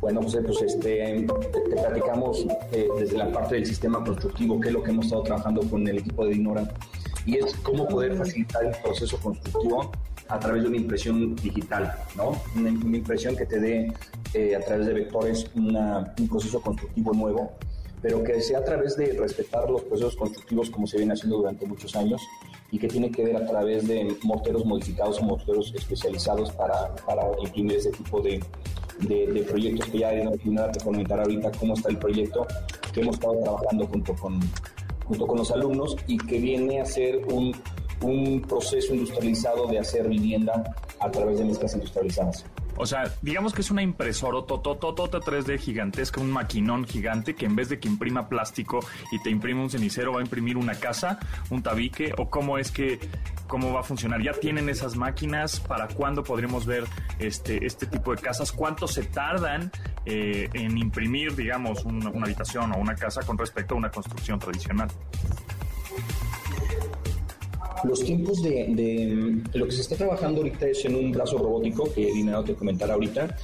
[0.00, 4.74] Bueno, José, pues este, te, platicamos eh, desde la parte del sistema constructivo, que es
[4.74, 6.68] lo que hemos estado trabajando con el equipo de Dinora,
[7.26, 9.90] y es cómo poder facilitar el proceso constructivo
[10.28, 12.32] a través de una impresión digital, ¿no?
[12.54, 13.92] Una, una impresión que te dé
[14.34, 17.52] eh, a través de vectores una- un proceso constructivo nuevo,
[18.00, 21.66] pero que sea a través de respetar los procesos constructivos como se viene haciendo durante
[21.66, 22.22] muchos años
[22.70, 26.92] y que tiene que ver a través de morteros modificados o morteros especializados para,
[27.42, 28.40] imprimir ese tipo de,
[29.48, 32.46] proyectos que ya Dinora te comentará ahorita cómo está el proyecto
[32.92, 34.40] que hemos estado trabajando junto con,
[35.04, 37.54] junto con los alumnos y que viene a ser un,
[38.02, 42.44] un proceso industrializado de hacer vivienda a través de mezclas industrializadas.
[42.78, 47.56] O sea, digamos que es una impresora totototota 3D gigantesca, un maquinón gigante que en
[47.56, 51.18] vez de que imprima plástico y te imprime un cenicero, va a imprimir una casa,
[51.50, 53.00] un tabique, o cómo es que,
[53.48, 54.22] cómo va a funcionar.
[54.22, 55.58] ¿Ya tienen esas máquinas?
[55.60, 56.84] ¿Para cuándo podremos ver
[57.18, 58.52] este, este tipo de casas?
[58.52, 59.72] ¿Cuánto se tardan
[60.04, 64.88] eh, en imprimir, digamos, una habitación o una casa con respecto a una construcción tradicional?
[67.84, 72.06] Los tiempos de, lo que se está trabajando ahorita es en un brazo robótico, que
[72.06, 73.36] Dinero te comentará ahorita,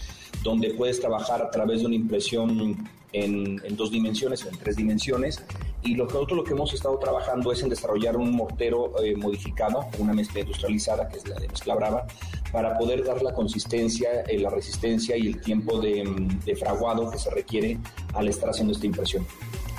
[0.43, 5.43] donde puedes trabajar a través de una impresión en, dos dimensiones o en tres dimensiones.
[5.83, 9.15] Y lo que nosotros lo que hemos estado trabajando es en desarrollar un mortero eh,
[9.15, 12.07] modificado, una mezcla industrializada, que es la de mezcla brava,
[12.51, 17.31] para poder dar la consistencia, eh, la resistencia y el tiempo de, fraguado que se
[17.31, 17.79] requiere
[18.15, 19.27] al estar haciendo esta impresión.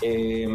[0.01, 0.47] Eh,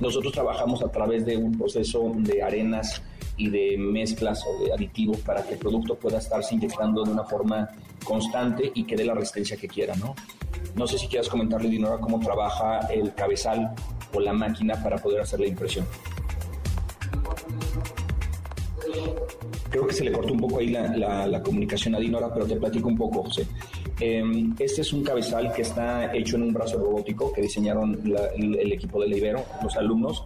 [0.00, 3.02] nosotros trabajamos a través de un proceso de arenas
[3.36, 7.24] y de mezclas o de aditivos para que el producto pueda estarse inyectando de una
[7.24, 7.70] forma
[8.04, 10.14] constante y que dé la resistencia que quiera, ¿no?
[10.74, 13.74] No sé si quieras comentarle, Dinora, cómo trabaja el cabezal
[14.14, 15.86] o la máquina para poder hacer la impresión.
[19.70, 22.88] Creo que se le cortó un poco ahí la, comunicación a Dinora, pero te platico
[22.88, 23.46] un poco, José.
[24.04, 28.00] Em, este es un cabezal que está hecho en un brazo robótico que diseñaron
[28.34, 30.24] el, equipo de Libero, los alumnos,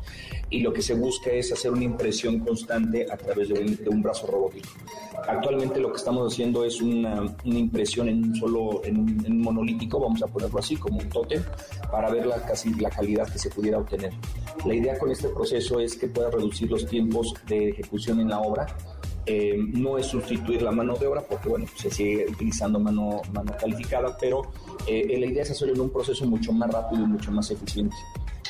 [0.49, 4.29] y lo que se busca es hacer una impresión constante a través de un, brazo
[4.29, 4.71] robótico.
[5.29, 10.23] Actualmente lo que estamos haciendo es una, impresión en un solo, en un, monolítico, vamos
[10.23, 11.43] a ponerlo así, como un tótem,
[11.91, 14.15] para ver la, casi la calidad que se pudiera obtener.
[14.65, 18.41] La idea con este proceso es que pueda reducir los tiempos de ejecución en la
[18.41, 18.67] obra
[19.29, 23.53] eh, no es sustituir la mano de obra porque bueno se sigue utilizando mano, mano
[23.59, 24.43] calificada pero
[24.87, 27.97] eh, la idea es hacerlo en un proceso mucho más rápido y mucho más eficiente.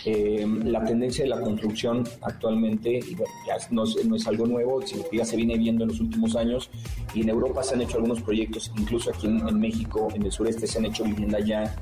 [0.05, 5.57] Eh, la tendencia de la construcción actualmente, ya no es, algo nuevo, ya se viene
[5.57, 6.71] viendo en los últimos años,
[7.13, 10.69] y en Europa se han hecho algunos proyectos, incluso aquí en, México, en el sureste,
[10.69, 11.75] se han hecho vivienda ya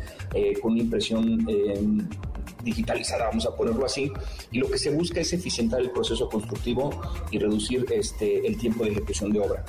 [0.63, 1.47] con una impresión
[2.64, 4.11] digitalizada, vamos a ponerlo así,
[4.50, 7.00] y lo que se busca es eficientar el proceso constructivo
[7.31, 9.64] y reducir este, el tiempo de ejecución de obra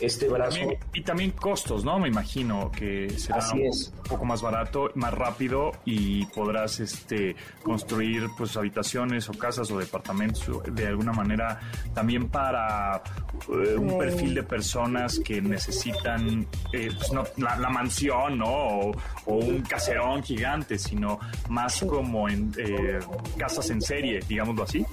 [0.00, 0.60] este brazo.
[0.94, 1.98] y también costos, ¿no?
[1.98, 3.70] Me imagino que será un
[4.08, 10.50] poco más barato, más rápido y podrás este, construir pues habitaciones o casas o departamentos
[10.72, 11.60] de alguna manera
[11.94, 13.02] también para
[13.48, 18.46] eh, un perfil de personas que necesitan eh, pues, no, la, mansión, ¿no?
[18.46, 18.94] O,
[19.26, 22.98] un caserón gigante, sino más como en eh,
[23.36, 24.84] casas en serie, digámoslo así.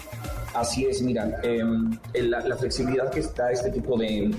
[0.54, 4.30] Así es, mira, em, la, flexibilidad que está este tipo de,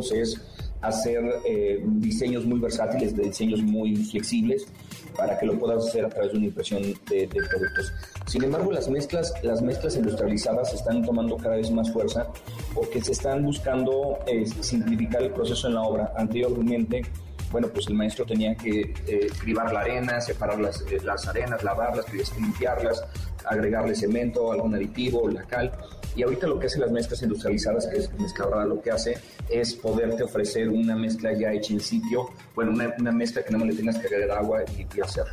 [0.00, 0.40] equipos es
[0.82, 4.66] hacer eh, diseños muy versátiles, de diseños muy flexibles
[5.14, 7.92] para que lo puedas hacer a través de una impresión de, productos.
[8.26, 12.28] Sin embargo, las mezclas, las mezclas industrializadas están tomando cada vez más fuerza
[12.74, 16.12] porque se están buscando eh, simplificar el proceso en la obra.
[16.16, 17.02] Anteriormente,
[17.50, 22.06] bueno, pues el maestro tenía que eh, cribar la arena, separar las, las arenas, lavarlas,
[22.38, 23.04] limpiarlas,
[23.46, 25.70] agregarle cemento, algún aditivo, la cal.
[26.16, 29.16] Y ahorita lo que hacen las mezclas industrializadas, que es mezcladora, lo que hace
[29.48, 33.74] es poderte ofrecer una mezcla ya hecha en sitio, bueno, una, mezcla que no le
[33.74, 35.24] tengas que agregar agua y, y, hacer.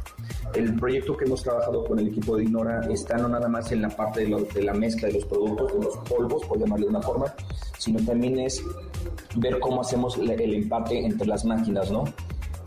[0.54, 3.82] El proyecto que hemos trabajado con el equipo de Ignora está no nada más en
[3.82, 6.89] la parte de, de la mezcla de los productos, de los polvos, por llamarle de
[6.91, 7.34] una forma,
[7.80, 8.62] sino también es
[9.36, 12.06] ver cómo hacemos el empate entre las máquinas, ¿no?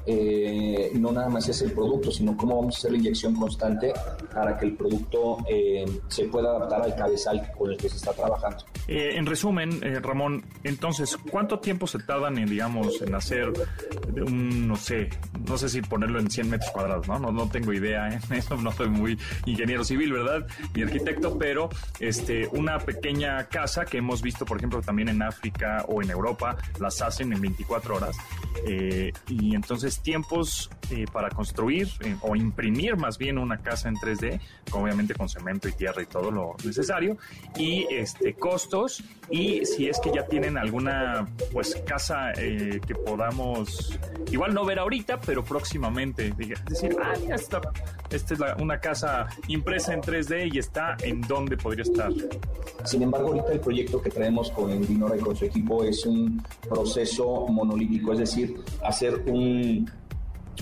[0.06, 3.92] Eh, no nada más es el producto, sino cómo vamos a hacer la inyección constante
[4.32, 8.12] para que el producto eh, se pueda adaptar al cabezal con el que se está
[8.12, 8.64] trabajando.
[8.88, 13.52] Eh, en resumen, Ramón, entonces, ¿cuánto tiempo se tardan en, digamos, en hacer
[14.16, 15.10] un, no sé,
[15.46, 17.18] no sé si ponerlo en 100 metros cuadrados, ¿no?
[17.18, 20.46] No, no tengo idea, en eso no soy muy ingeniero civil, ¿verdad?
[20.74, 25.84] Y arquitecto, pero este, una pequeña casa que hemos visto, por ejemplo, también en África
[25.88, 28.16] o en Europa, las hacen en 24 horas.
[29.28, 34.40] y entonces tiempos eh, para construir eh, o imprimir más bien una casa en 3D,
[34.72, 37.18] obviamente con cemento y tierra y todo lo necesario,
[37.56, 43.98] y este costos y si es que ya tienen alguna pues casa eh, que podamos
[44.30, 47.60] igual no ver ahorita, pero próximamente decir, ah, ya está,
[48.10, 52.12] esta es una casa impresa en 3D y está en donde podría estar.
[52.84, 56.42] Sin embargo, ahorita el proyecto que traemos con Dinora y con su equipo es un
[56.68, 59.79] proceso monolítico, es decir, hacer un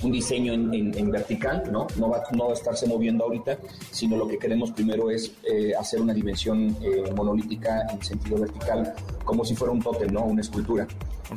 [0.02, 1.86] un diseño en, vertical, ¿no?
[2.00, 3.58] Va a estarse moviendo ahorita,
[3.90, 8.94] sino lo que queremos primero es eh, hacer una dimensión eh, monolítica en sentido vertical,
[9.28, 10.24] como si fuera un tótem, ¿no?
[10.24, 10.86] Una escultura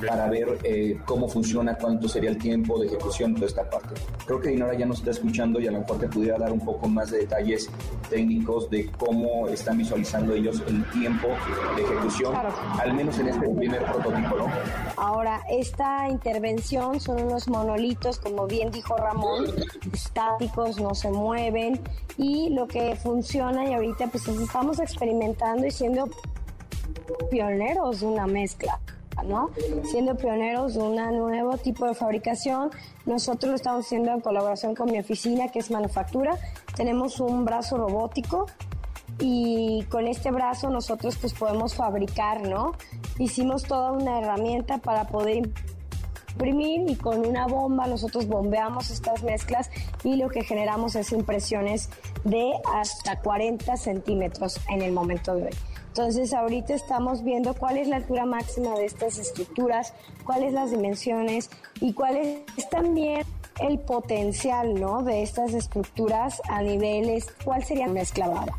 [0.08, 3.96] para ver eh, cómo funciona, cuánto sería el tiempo de ejecución de esta parte.
[4.26, 6.62] Creo que Dinora ya nos está escuchando y a lo mejor te pudiera dar un
[6.62, 7.70] poco más de detalles
[8.10, 11.28] técnicos de cómo están visualizando ellos el tiempo
[11.76, 12.34] de ejecución,
[12.80, 14.48] al menos en este primer prototipo, ¿no?
[14.96, 19.48] Ahora, esta intervención son unos monolitos, como bien dijo Ramón,
[19.92, 21.82] estáticos, no se mueven
[22.18, 26.08] y lo que funciona y ahorita pues estamos experimentando y siendo
[27.30, 28.80] pioneros de una mezcla
[29.24, 29.52] ¿no?
[29.84, 32.72] Siendo pioneros de un nuevo tipo de fabricación,
[33.06, 36.38] nosotros lo estamos haciendo en colaboración con mi oficina, que es manufactura.
[36.76, 38.48] Tenemos un brazo robótico
[39.20, 42.74] y con este brazo nosotros pues podemos fabricar, ¿no?
[43.20, 45.52] Hicimos toda una herramienta para poder
[46.32, 49.70] imprimir y con una bomba nosotros bombeamos estas mezclas
[50.04, 51.90] y lo que generamos es impresiones
[52.24, 55.71] de hasta 40 centímetros en el momento de hoy.
[55.92, 61.50] Entonces ahorita estamos viendo cuál es la altura máxima de estas estructuras, cuáles las dimensiones
[61.82, 63.26] y cuál es también
[63.60, 65.04] el potencial ¿no?
[65.04, 68.54] de estas estructuras a niveles, cuál sería una esclavada.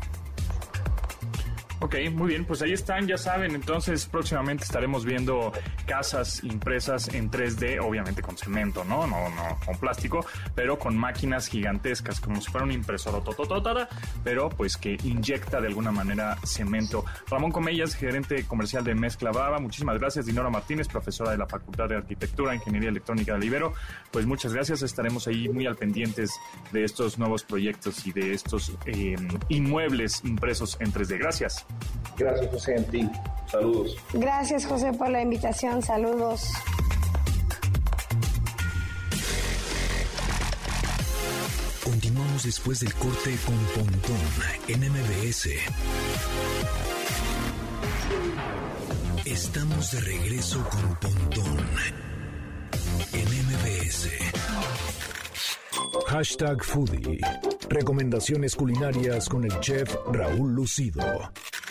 [1.83, 5.51] Ok, muy bien, pues ahí están, ya saben, entonces próximamente estaremos viendo
[5.85, 9.05] casas impresas en 3D, obviamente con cemento, ¿no?
[9.05, 13.89] No, no, con plástico, pero con máquinas gigantescas, como si fuera un impresor totototara,
[14.23, 17.03] pero pues que inyecta de alguna manera cemento.
[17.29, 20.25] Ramón Comellas, gerente comercial de Mezcla Baba, muchísimas gracias.
[20.25, 23.73] Dinora Martínez, profesora de la Facultad de Arquitectura, Ingeniería Electrónica de Ibero,
[24.09, 26.31] pues muchas gracias, estaremos ahí muy al pendientes
[26.71, 29.17] de estos nuevos proyectos y de estos eh,
[29.49, 31.19] inmuebles impresos en 3D.
[31.19, 31.65] Gracias.
[32.17, 33.09] Gracias, José, ti.
[33.49, 33.95] Saludos.
[34.13, 35.81] Gracias, José, por la invitación.
[35.81, 36.49] Saludos.
[41.83, 44.17] Continuamos después del corte con Pontón
[44.67, 45.49] en MBS.
[49.25, 51.59] Estamos de regreso con Pontón
[53.13, 54.09] en MBS.
[56.07, 57.19] Hashtag Foodie.
[57.69, 61.31] Recomendaciones culinarias con el chef Raúl Lucido.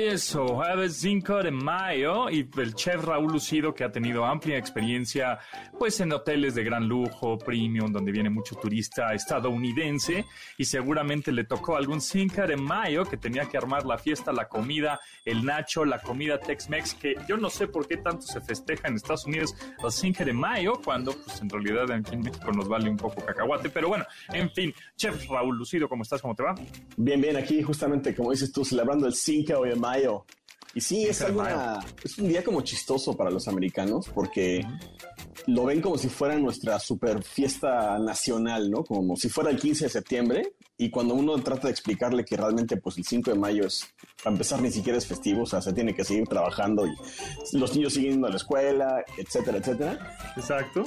[0.00, 4.56] Hoy es jueves 5 de mayo y el chef Raúl Lucido, que ha tenido amplia
[4.56, 5.38] experiencia
[5.78, 10.24] pues en hoteles de gran lujo, premium, donde viene mucho turista estadounidense
[10.56, 14.48] y seguramente le tocó algún 5 de mayo que tenía que armar la fiesta, la
[14.48, 18.88] comida, el nacho, la comida Tex-Mex, que yo no sé por qué tanto se festeja
[18.88, 22.68] en Estados Unidos el 5 de mayo, cuando pues en realidad aquí en México nos
[22.68, 26.22] vale un poco cacahuate, pero bueno, en fin, chef Raúl Lucido, ¿cómo estás?
[26.22, 26.54] ¿Cómo te va?
[26.96, 29.89] Bien, bien, aquí justamente como dices tú, celebrando el 5 de mayo.
[30.72, 34.64] Y sí, es, alguna, es un día como chistoso para los americanos porque
[35.46, 38.84] lo ven como si fuera nuestra super fiesta nacional, ¿no?
[38.84, 40.52] Como si fuera el 15 de septiembre.
[40.78, 43.84] Y cuando uno trata de explicarle que realmente pues el 5 de mayo es,
[44.22, 46.94] para empezar, ni siquiera es festivo, o sea, se tiene que seguir trabajando y
[47.52, 50.16] los niños siguen yendo a la escuela, etcétera, etcétera.
[50.36, 50.84] Exacto.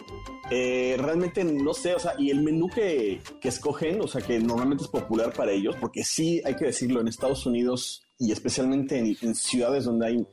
[0.50, 4.40] Eh, realmente no sé, o sea, y el menú que, que escogen, o sea, que
[4.40, 8.98] normalmente es popular para ellos, porque sí, hay que decirlo, en Estados Unidos y especialmente
[8.98, 10.28] en, en ciudades donde hay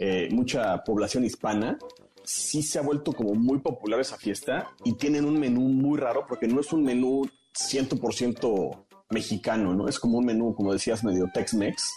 [0.00, 1.78] eh, mucha población hispana,
[2.24, 6.26] sí se ha vuelto como muy popular esa fiesta y tienen un menú muy raro
[6.28, 7.22] porque no es un menú
[7.54, 9.88] 100% mexicano, ¿no?
[9.88, 11.90] Es como un menú, como decías, medio Tex-Mex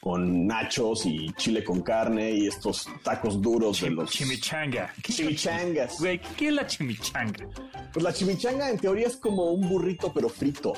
[0.00, 4.94] con nachos y chile con carne y estos tacos duros de los Chimichanga.
[5.02, 5.98] chimichangas.
[5.98, 7.48] Güey, ¿qué es la chimichanga?
[7.92, 10.74] Pues la chimichanga en teoría es como un burrito pero frito.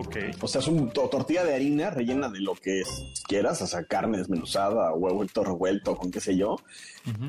[0.00, 0.16] Ok.
[0.40, 2.82] O sea, es una tortilla de harina rellena de lo que
[3.28, 6.56] quieras, o sea, carne desmenuzada, huevo revuelto, con qué sé yo.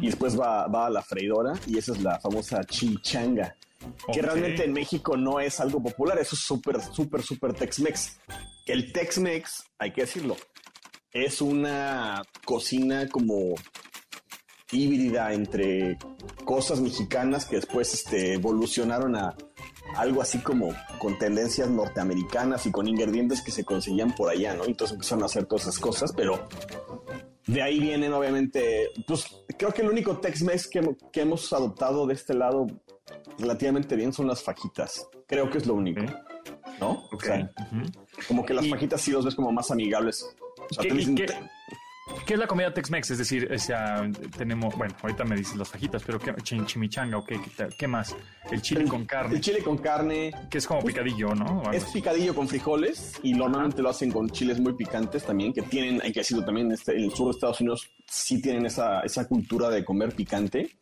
[0.01, 3.57] Y después va, va a la freidora y esa es la famosa chimichanga.
[4.13, 8.19] Que realmente en México no es algo popular, eso es súper, súper, súper Tex-Mex.
[8.67, 10.37] El Tex-Mex, hay que decirlo,
[11.11, 13.55] es una cocina como
[14.71, 15.97] híbrida entre
[16.45, 19.35] cosas mexicanas que después este, evolucionaron a
[19.97, 24.65] algo así como con tendencias norteamericanas y con ingredientes que se conseguían por allá, ¿no?
[24.65, 26.47] Entonces empezaron a hacer todas esas cosas, pero
[27.47, 29.25] de ahí vienen obviamente, pues
[29.57, 32.67] creo que el único Tex-Mex que, que hemos adoptado de este lado
[33.39, 35.07] relativamente bien son las fajitas.
[35.27, 36.01] Creo que es lo único,
[36.79, 37.03] ¿no?
[37.11, 37.51] O sea,
[38.27, 40.23] como que las Y- fajitas sí los ves como más amigables.
[40.23, 41.15] O sea, ¿Qué, te y dicen,
[42.13, 43.11] qué- "Te- qué es la comida Tex-Mex?
[43.11, 47.17] Es decir, o sea, tenemos, bueno, ahorita me dices las fajitas, pero ¿qué, chim- chimichanga
[47.17, 47.39] o qué,
[47.77, 48.15] qué, más?
[48.51, 51.71] El chile con carne, El chile con carne, que es como picadillo, ¿no?
[51.71, 56.01] Es picadillo con frijoles y normalmente lo hacen con chiles muy picantes también, que tienen,
[56.01, 59.27] hay que decirlo también, este, en el sur de Estados Unidos sí tienen esa, esa
[59.27, 60.75] cultura de comer picante.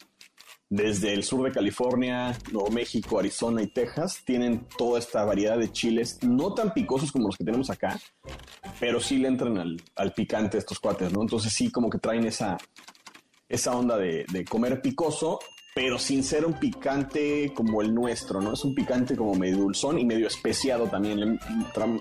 [0.69, 5.71] Desde el sur de California, Nuevo México, Arizona y Texas tienen toda esta variedad de
[5.71, 7.99] chiles, no tan picosos como los que tenemos acá,
[8.79, 11.21] pero sí le entran al, al picante estos cuates, ¿no?
[11.21, 12.57] Entonces sí como que traen esa,
[13.47, 15.39] esa onda de, de comer picoso,
[15.73, 18.53] pero sin ser un picante como el nuestro, ¿no?
[18.53, 21.19] Es un picante como medio dulzón y medio especiado también.
[21.19, 21.39] Le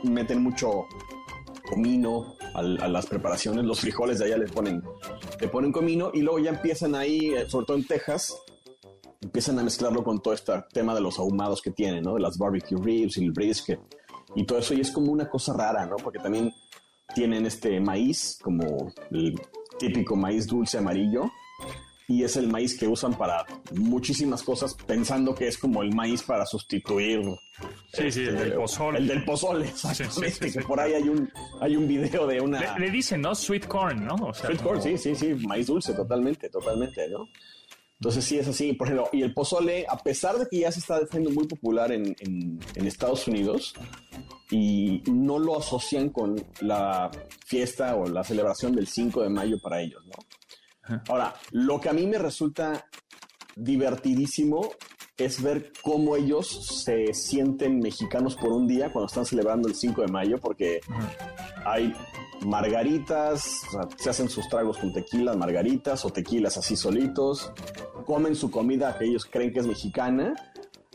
[0.05, 0.85] meten mucho
[1.69, 3.65] comino a, las preparaciones.
[3.65, 4.83] Los frijoles de allá le ponen,
[5.41, 8.35] le ponen comino y luego ya empiezan ahí, eh, sobre todo en Texas,
[9.39, 12.15] empiezan a mezclarlo con todo este tema de los ahumados que tienen, ¿no?
[12.15, 13.79] De las barbecue ribs y el brisket
[14.35, 14.75] y todo eso.
[14.75, 15.95] Y es como una cosa rara, ¿no?
[15.95, 16.53] Porque también
[17.15, 19.41] tienen este maíz, como el
[19.79, 21.31] típico maíz dulce amarillo,
[22.09, 26.25] y es el maíz que usan para muchísimas cosas, pensando que es como el maíz
[26.25, 27.21] para sustituir.
[27.93, 28.99] Sí, sí, el del este, pozole.
[28.99, 31.31] El del pozole, exactamente, que por ahí hay un,
[31.61, 32.75] hay un video de una...
[32.75, 33.37] Le, le, dicen, ¿no?
[33.37, 34.17] Sweet corn, ¿no?
[34.17, 37.29] O sea, Sweet corn, sí, sí, sí, maíz dulce, totalmente, totalmente, ¿no?
[38.01, 40.79] Entonces sí es así, por ejemplo, y el pozole, a pesar de que ya se
[40.79, 43.75] está haciendo muy popular en, en, en Estados Unidos,
[44.51, 47.11] y no lo asocian con la
[47.47, 51.01] fiesta o la celebración del 5 de mayo para ellos, ¿no?
[51.09, 52.87] Ahora, lo que a mí me resulta
[53.57, 54.71] divertidísimo
[55.19, 56.47] es ver cómo ellos
[56.85, 60.81] se sienten mexicanos por un día cuando están celebrando el 5 de mayo, porque
[61.67, 61.93] hay
[62.47, 67.53] margaritas, o sea, se hacen sus tragos con tequila, margaritas o tequilas así solitos,
[68.07, 70.35] comen su comida que ellos creen que es mexicana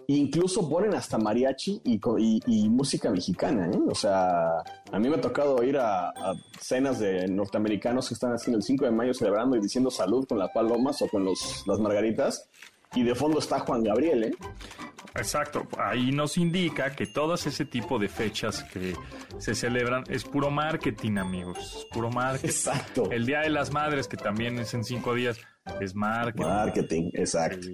[0.08, 2.00] Incluso ponen hasta mariachi y,
[2.46, 3.80] y, música mexicana, ¿eh?
[3.90, 4.58] O sea,
[4.92, 6.12] a mí me ha tocado ir a,
[6.60, 10.40] cenas de norteamericanos que están haciendo el 5 de mayo celebrando y diciendo salud con
[10.40, 12.50] las palomas o con los, las margaritas.
[12.96, 14.36] Y de fondo está Juan Gabriel, ¿eh?
[15.16, 18.96] Exacto, ahí nos indica que todas ese tipo de fechas que
[19.38, 22.48] se celebran es puro marketing, amigos, es puro marketing.
[22.48, 23.12] Exacto.
[23.12, 25.40] El Día de las Madres, que también es en cinco días,
[25.80, 26.44] es marketing.
[26.44, 27.68] Marketing, exacto.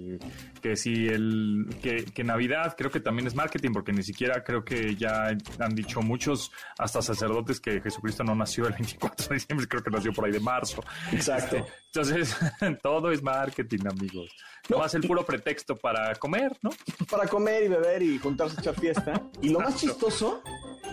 [0.62, 4.64] que si el que, que, Navidad creo que también es marketing porque ni siquiera creo
[4.64, 9.66] que ya han dicho muchos hasta sacerdotes que Jesucristo no nació el 24 de diciembre,
[9.66, 10.82] creo que nació por ahí de marzo.
[11.12, 11.56] Exacto.
[11.56, 12.36] Este, entonces,
[12.82, 14.30] todo es marketing, amigos.
[14.68, 16.70] No más el puro pretexto para comer, ¿no?
[17.10, 19.28] Para comer y beber y juntarse a echar fiesta.
[19.42, 20.42] Y lo más chistoso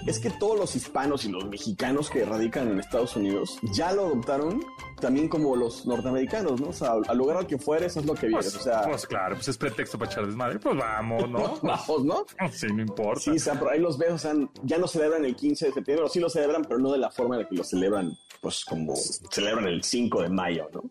[0.05, 4.05] es que todos los hispanos y los mexicanos que radican en Estados Unidos ya lo
[4.05, 4.63] adoptaron
[4.99, 6.69] también como los norteamericanos, ¿no?
[6.69, 8.45] O sea, al lugar al que fueres es lo que vienes.
[8.45, 10.59] Pues, o sea, pues claro, pues es pretexto para echar desmadre.
[10.59, 11.59] Pues vamos, ¿no?
[11.61, 12.25] vamos, ¿no?
[12.51, 13.21] Sí, no importa.
[13.21, 14.33] Sí, o sea, por ahí los ves, o sea,
[14.63, 17.11] ya no celebran el 15 de septiembre, o sí lo celebran, pero no de la
[17.11, 20.83] forma en la que lo celebran, pues como celebran el 5 de mayo, ¿no?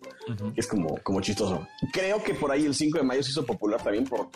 [0.55, 1.67] Es como, como chistoso.
[1.93, 4.29] Creo que por ahí el 5 de mayo se hizo popular también por,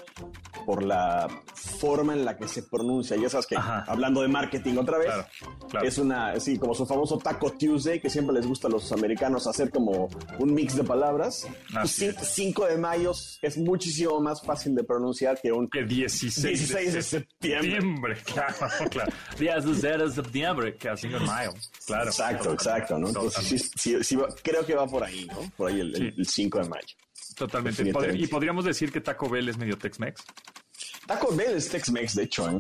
[0.65, 3.17] por la forma en la que se pronuncia.
[3.17, 5.11] Ya sabes que hablando de marketing otra vez,
[5.83, 9.47] es una, sí, como su famoso Taco Tuesday, que siempre les gusta a los americanos
[9.47, 10.09] hacer como
[10.39, 11.47] un mix de palabras.
[11.85, 18.17] 5 de mayo es muchísimo más fácil de pronunciar que un que 16, de, septiembre.
[18.25, 18.55] Claro,
[18.91, 19.13] claro.
[19.39, 21.53] 16 de septiembre, que 5 de mayo.
[21.87, 22.07] Claro.
[22.07, 23.09] Exacto, exacto, ¿no?
[23.09, 25.51] Entonces, sí, sí, creo que va por ahí, ¿no?
[25.57, 26.97] Por ahí el, 5 de mayo.
[27.41, 27.91] Totalmente.
[28.17, 30.23] Y podríamos decir que Taco Bell es medio Tex-Mex.
[31.07, 32.59] Taco Bell es Tex-Mex, de hecho, ¿eh?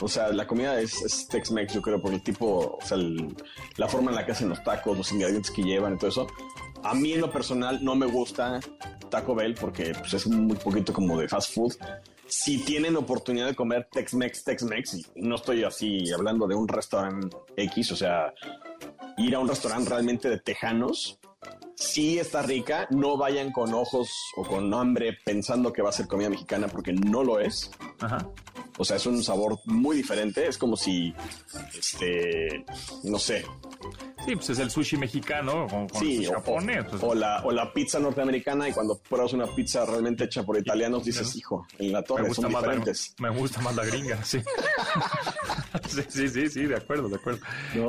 [0.00, 2.98] O sea, la comida es, Tex-Mex, yo creo, por el tipo, o sea,
[3.76, 6.26] la forma en la que hacen los tacos, los ingredientes que llevan y todo eso.
[6.82, 8.58] A mí, en lo personal, no me gusta
[9.08, 11.74] Taco Bell porque pues, es muy poquito como de fast food.
[12.26, 17.36] Si tienen oportunidad de comer Tex-Mex, Tex-Mex, y no estoy así hablando de un restaurante
[17.56, 18.34] X, o sea,
[19.16, 21.20] ir a un restaurante realmente de tejanos,
[21.74, 26.06] sí está rica, no vayan con ojos o con hambre pensando que va a ser
[26.06, 27.70] comida mexicana porque no lo es.
[28.00, 28.28] Ajá.
[28.78, 30.46] O sea, es un sabor muy diferente.
[30.46, 31.14] Es como si,
[31.76, 32.64] este,
[33.04, 33.44] no sé,
[34.24, 36.84] Sí, pues es el sushi mexicano con, sí, o, japonés.
[36.88, 37.02] Pues.
[37.02, 41.04] O, la, o la pizza norteamericana y cuando pruebas una pizza realmente hecha por italianos
[41.04, 43.14] dices, hijo, en la torre son diferentes.
[43.18, 44.38] me gusta más la gringa, sí.
[46.08, 47.40] sí, sí, sí, de acuerdo, de acuerdo.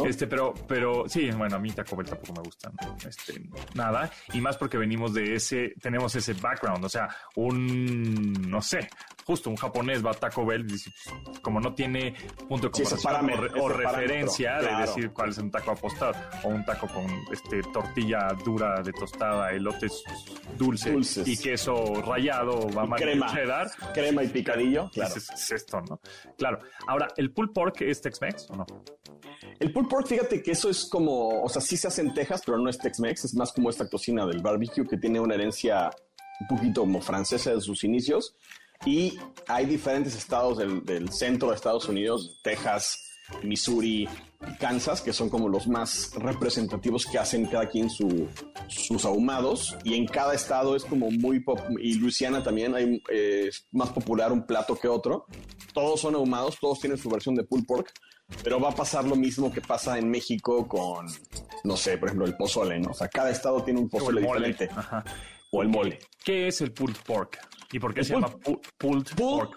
[0.05, 2.71] Este, pero, pero sí, bueno, a mí Taco Bell tampoco me gusta
[3.07, 3.41] este,
[3.73, 4.11] nada.
[4.33, 8.89] Y más porque venimos de ese, tenemos ese background, o sea, un, no sé,
[9.25, 10.77] justo un japonés va a Taco Bell y
[11.23, 12.13] pues, como no tiene
[12.47, 16.87] punto de comparación o, referencia de decir cuál es un taco apostado o un taco
[16.87, 20.03] con este tortilla dura de tostada, elotes
[20.57, 23.71] dulces, y queso rallado, va a crema, cheddar.
[23.93, 25.15] Crema y picadillo, claro.
[25.15, 25.99] Es, esto, ¿no?
[26.37, 26.59] Claro.
[26.87, 28.65] Ahora, ¿el pulled pork es Tex-Mex o no?
[29.59, 32.41] El pulled pork, fíjate que eso es como, o sea, sí se hace en Texas,
[32.45, 35.89] pero no es Tex-Mex, es más como esta cocina del barbecue que tiene una herencia
[36.39, 38.35] un poquito como francesa de sus inicios.
[38.85, 39.17] Y
[39.47, 44.07] hay diferentes estados del centro de Estados Unidos, Texas, Missouri,
[44.59, 49.75] Kansas, que son como los más representativos que hacen cada quien sus ahumados.
[49.83, 54.31] Y en cada estado es como muy pop y Luisiana también hay eh, más popular
[54.31, 55.25] un plato que otro.
[55.73, 57.91] Todos son ahumados, todos tienen su versión de pulled pork,
[58.43, 61.07] pero va a pasar lo mismo que pasa en México con,
[61.63, 62.91] no sé, por ejemplo, el pozole, ¿no?
[62.91, 64.69] O sea, cada estado tiene un pozole diferente.
[65.55, 65.99] O el mole.
[66.23, 67.37] ¿Qué es el pulled pork?
[67.71, 68.29] ¿Y por qué se llama
[68.77, 69.55] pulled, pork?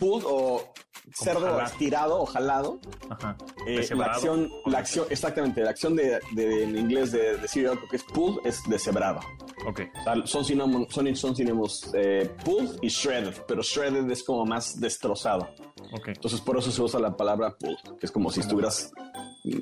[0.00, 0.72] Pulled o
[1.12, 2.80] cerdo estirado o jalado.
[3.08, 3.36] Ajá.
[3.66, 7.96] Eh, la acción, la acción, exactamente, la acción de, en inglés de decir algo que
[7.96, 9.20] es pulled es deshebrado.
[9.66, 9.82] Ok.
[10.24, 15.48] son sinónimos, son, son sinónimos eh, pulled y shredded, pero shredded es como más destrozado.
[15.92, 16.08] Ok.
[16.08, 18.92] Entonces por eso se usa la palabra pulled, que es como si estuvieras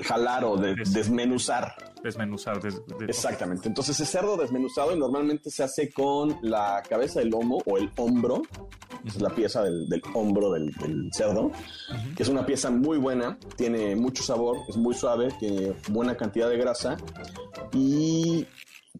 [0.03, 1.75] jalar o de, desmenuzar.
[2.03, 2.61] Desmenuzar.
[3.07, 3.69] Exactamente.
[3.69, 7.91] Entonces es cerdo desmenuzado y normalmente se hace con la cabeza del lomo o el
[7.97, 8.43] hombro.
[9.05, 10.73] es la pieza del, hombro del,
[11.13, 11.51] cerdo,
[12.17, 16.49] que es una pieza muy buena, tiene mucho sabor, es muy suave, tiene buena cantidad
[16.49, 16.97] de grasa
[17.73, 18.47] y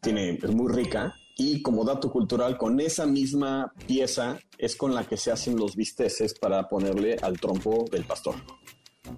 [0.01, 1.15] tiene, es muy rica.
[1.41, 5.77] Y como dato cultural, con esa misma pieza es con la que se hacen los
[5.77, 8.35] bisteces para ponerle al trompo del pastor.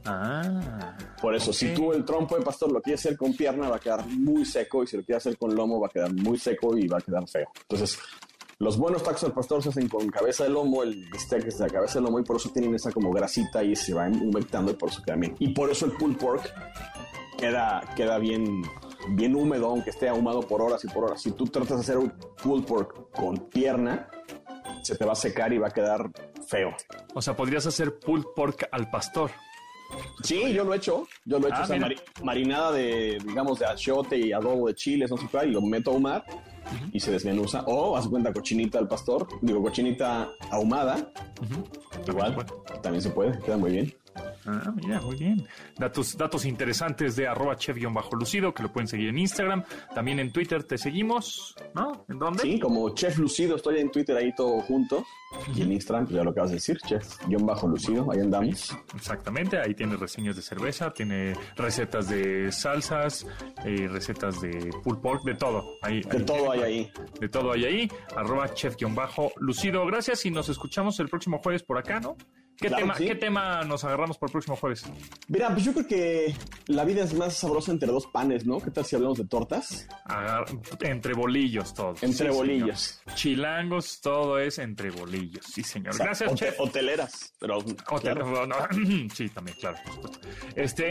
[0.04, 0.96] Ah.
[1.20, 3.80] Por eso, si tú el trompo de pastor lo quieres hacer con pierna, va a
[3.80, 4.82] quedar muy seco.
[4.82, 7.00] Y si lo quieres hacer con lomo, va a quedar muy seco y va a
[7.00, 7.48] quedar feo.
[7.62, 7.98] Entonces,
[8.58, 11.66] los buenos tacos del pastor se hacen con cabeza de lomo, el bistec es de
[11.66, 14.72] la cabeza de lomo y por eso tienen esa como grasita y se va humectando
[14.72, 15.34] y por eso queda bien.
[15.38, 16.52] Y por eso el pulled pork
[17.38, 18.62] queda, queda bien
[19.08, 21.22] bien húmedo, aunque esté ahumado por horas y por horas.
[21.22, 22.12] Si tú tratas de hacer un
[22.42, 24.08] pulled pork con pierna,
[24.82, 26.10] se te va a secar y va a quedar
[26.46, 26.74] feo.
[27.14, 29.30] O sea, podrías hacer pulled pork al pastor.
[30.22, 31.06] Sí, yo lo he hecho.
[31.24, 31.62] Yo lo he hecho.
[31.62, 35.60] Ah, marinada de, digamos, de achiote y adobo de chiles, no sé qué, y lo
[35.62, 36.24] meto a ahumar
[36.92, 37.64] y se desmenuza.
[37.66, 41.12] O, haz cuenta, cochinita al pastor, digo, cochinita ahumada.
[42.06, 42.46] Igual,
[42.82, 43.94] también se puede, queda muy bien.
[44.46, 45.46] Ah, mira, muy bien.
[45.78, 49.64] Datos, datos interesantes de arroba chef-lucido, que lo pueden seguir en Instagram.
[49.94, 52.04] También en Twitter te seguimos, ¿no?
[52.08, 52.42] ¿En dónde?
[52.42, 55.04] Sí, como Chef Lucido, estoy en Twitter ahí todo junto.
[55.54, 58.76] Y en Instagram, pues ya lo acabas de decir, chef-lucido, ahí andamos.
[58.96, 63.26] Exactamente, ahí tiene reseñas de cerveza, tiene recetas de salsas,
[63.64, 65.64] eh, recetas de pulled pork, de todo.
[65.82, 66.92] Ahí, de todo hay ahí.
[67.20, 69.86] De todo hay ahí, arroba chef-lucido.
[69.86, 72.16] Gracias y nos escuchamos el próximo jueves por acá, ¿no?
[72.60, 74.84] ¿Qué, tema, ¿Qué tema nos agarramos para el próximo jueves?
[75.28, 76.34] Mira, pues yo creo que
[76.66, 78.60] la vida es más sabrosa entre dos panes, ¿no?
[78.60, 79.88] ¿Qué tal si hablamos de tortas?
[80.80, 81.94] entre bolillos todo.
[82.02, 83.00] Entre bolillos.
[83.14, 85.44] Chilangos, todo es entre bolillos.
[85.46, 85.96] Sí, señor.
[85.96, 86.60] Gracias, chef.
[86.60, 87.60] Hoteleras, pero.
[89.14, 89.78] sí, también, claro.
[90.54, 90.90] Este,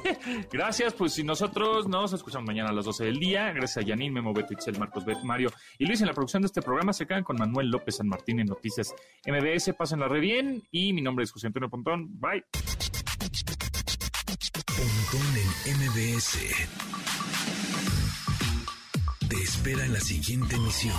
[0.52, 3.52] gracias, pues si nosotros nos escuchamos mañana a las 12 del día.
[3.52, 6.46] Gracias a Yanin, Memo, Beto, Itzel, Marcos, Bet, Mario y Luis en la producción de
[6.46, 6.94] este programa.
[6.94, 8.94] Se quedan con Manuel López San Martín en Noticias
[9.26, 9.74] MBS.
[9.74, 12.08] Pasen la red bien y mi nombre es José Antonio Pontón.
[12.20, 12.44] Bye.
[14.66, 15.36] Pontón
[15.66, 16.38] en MBS.
[19.28, 20.94] Te espera en la siguiente emisión.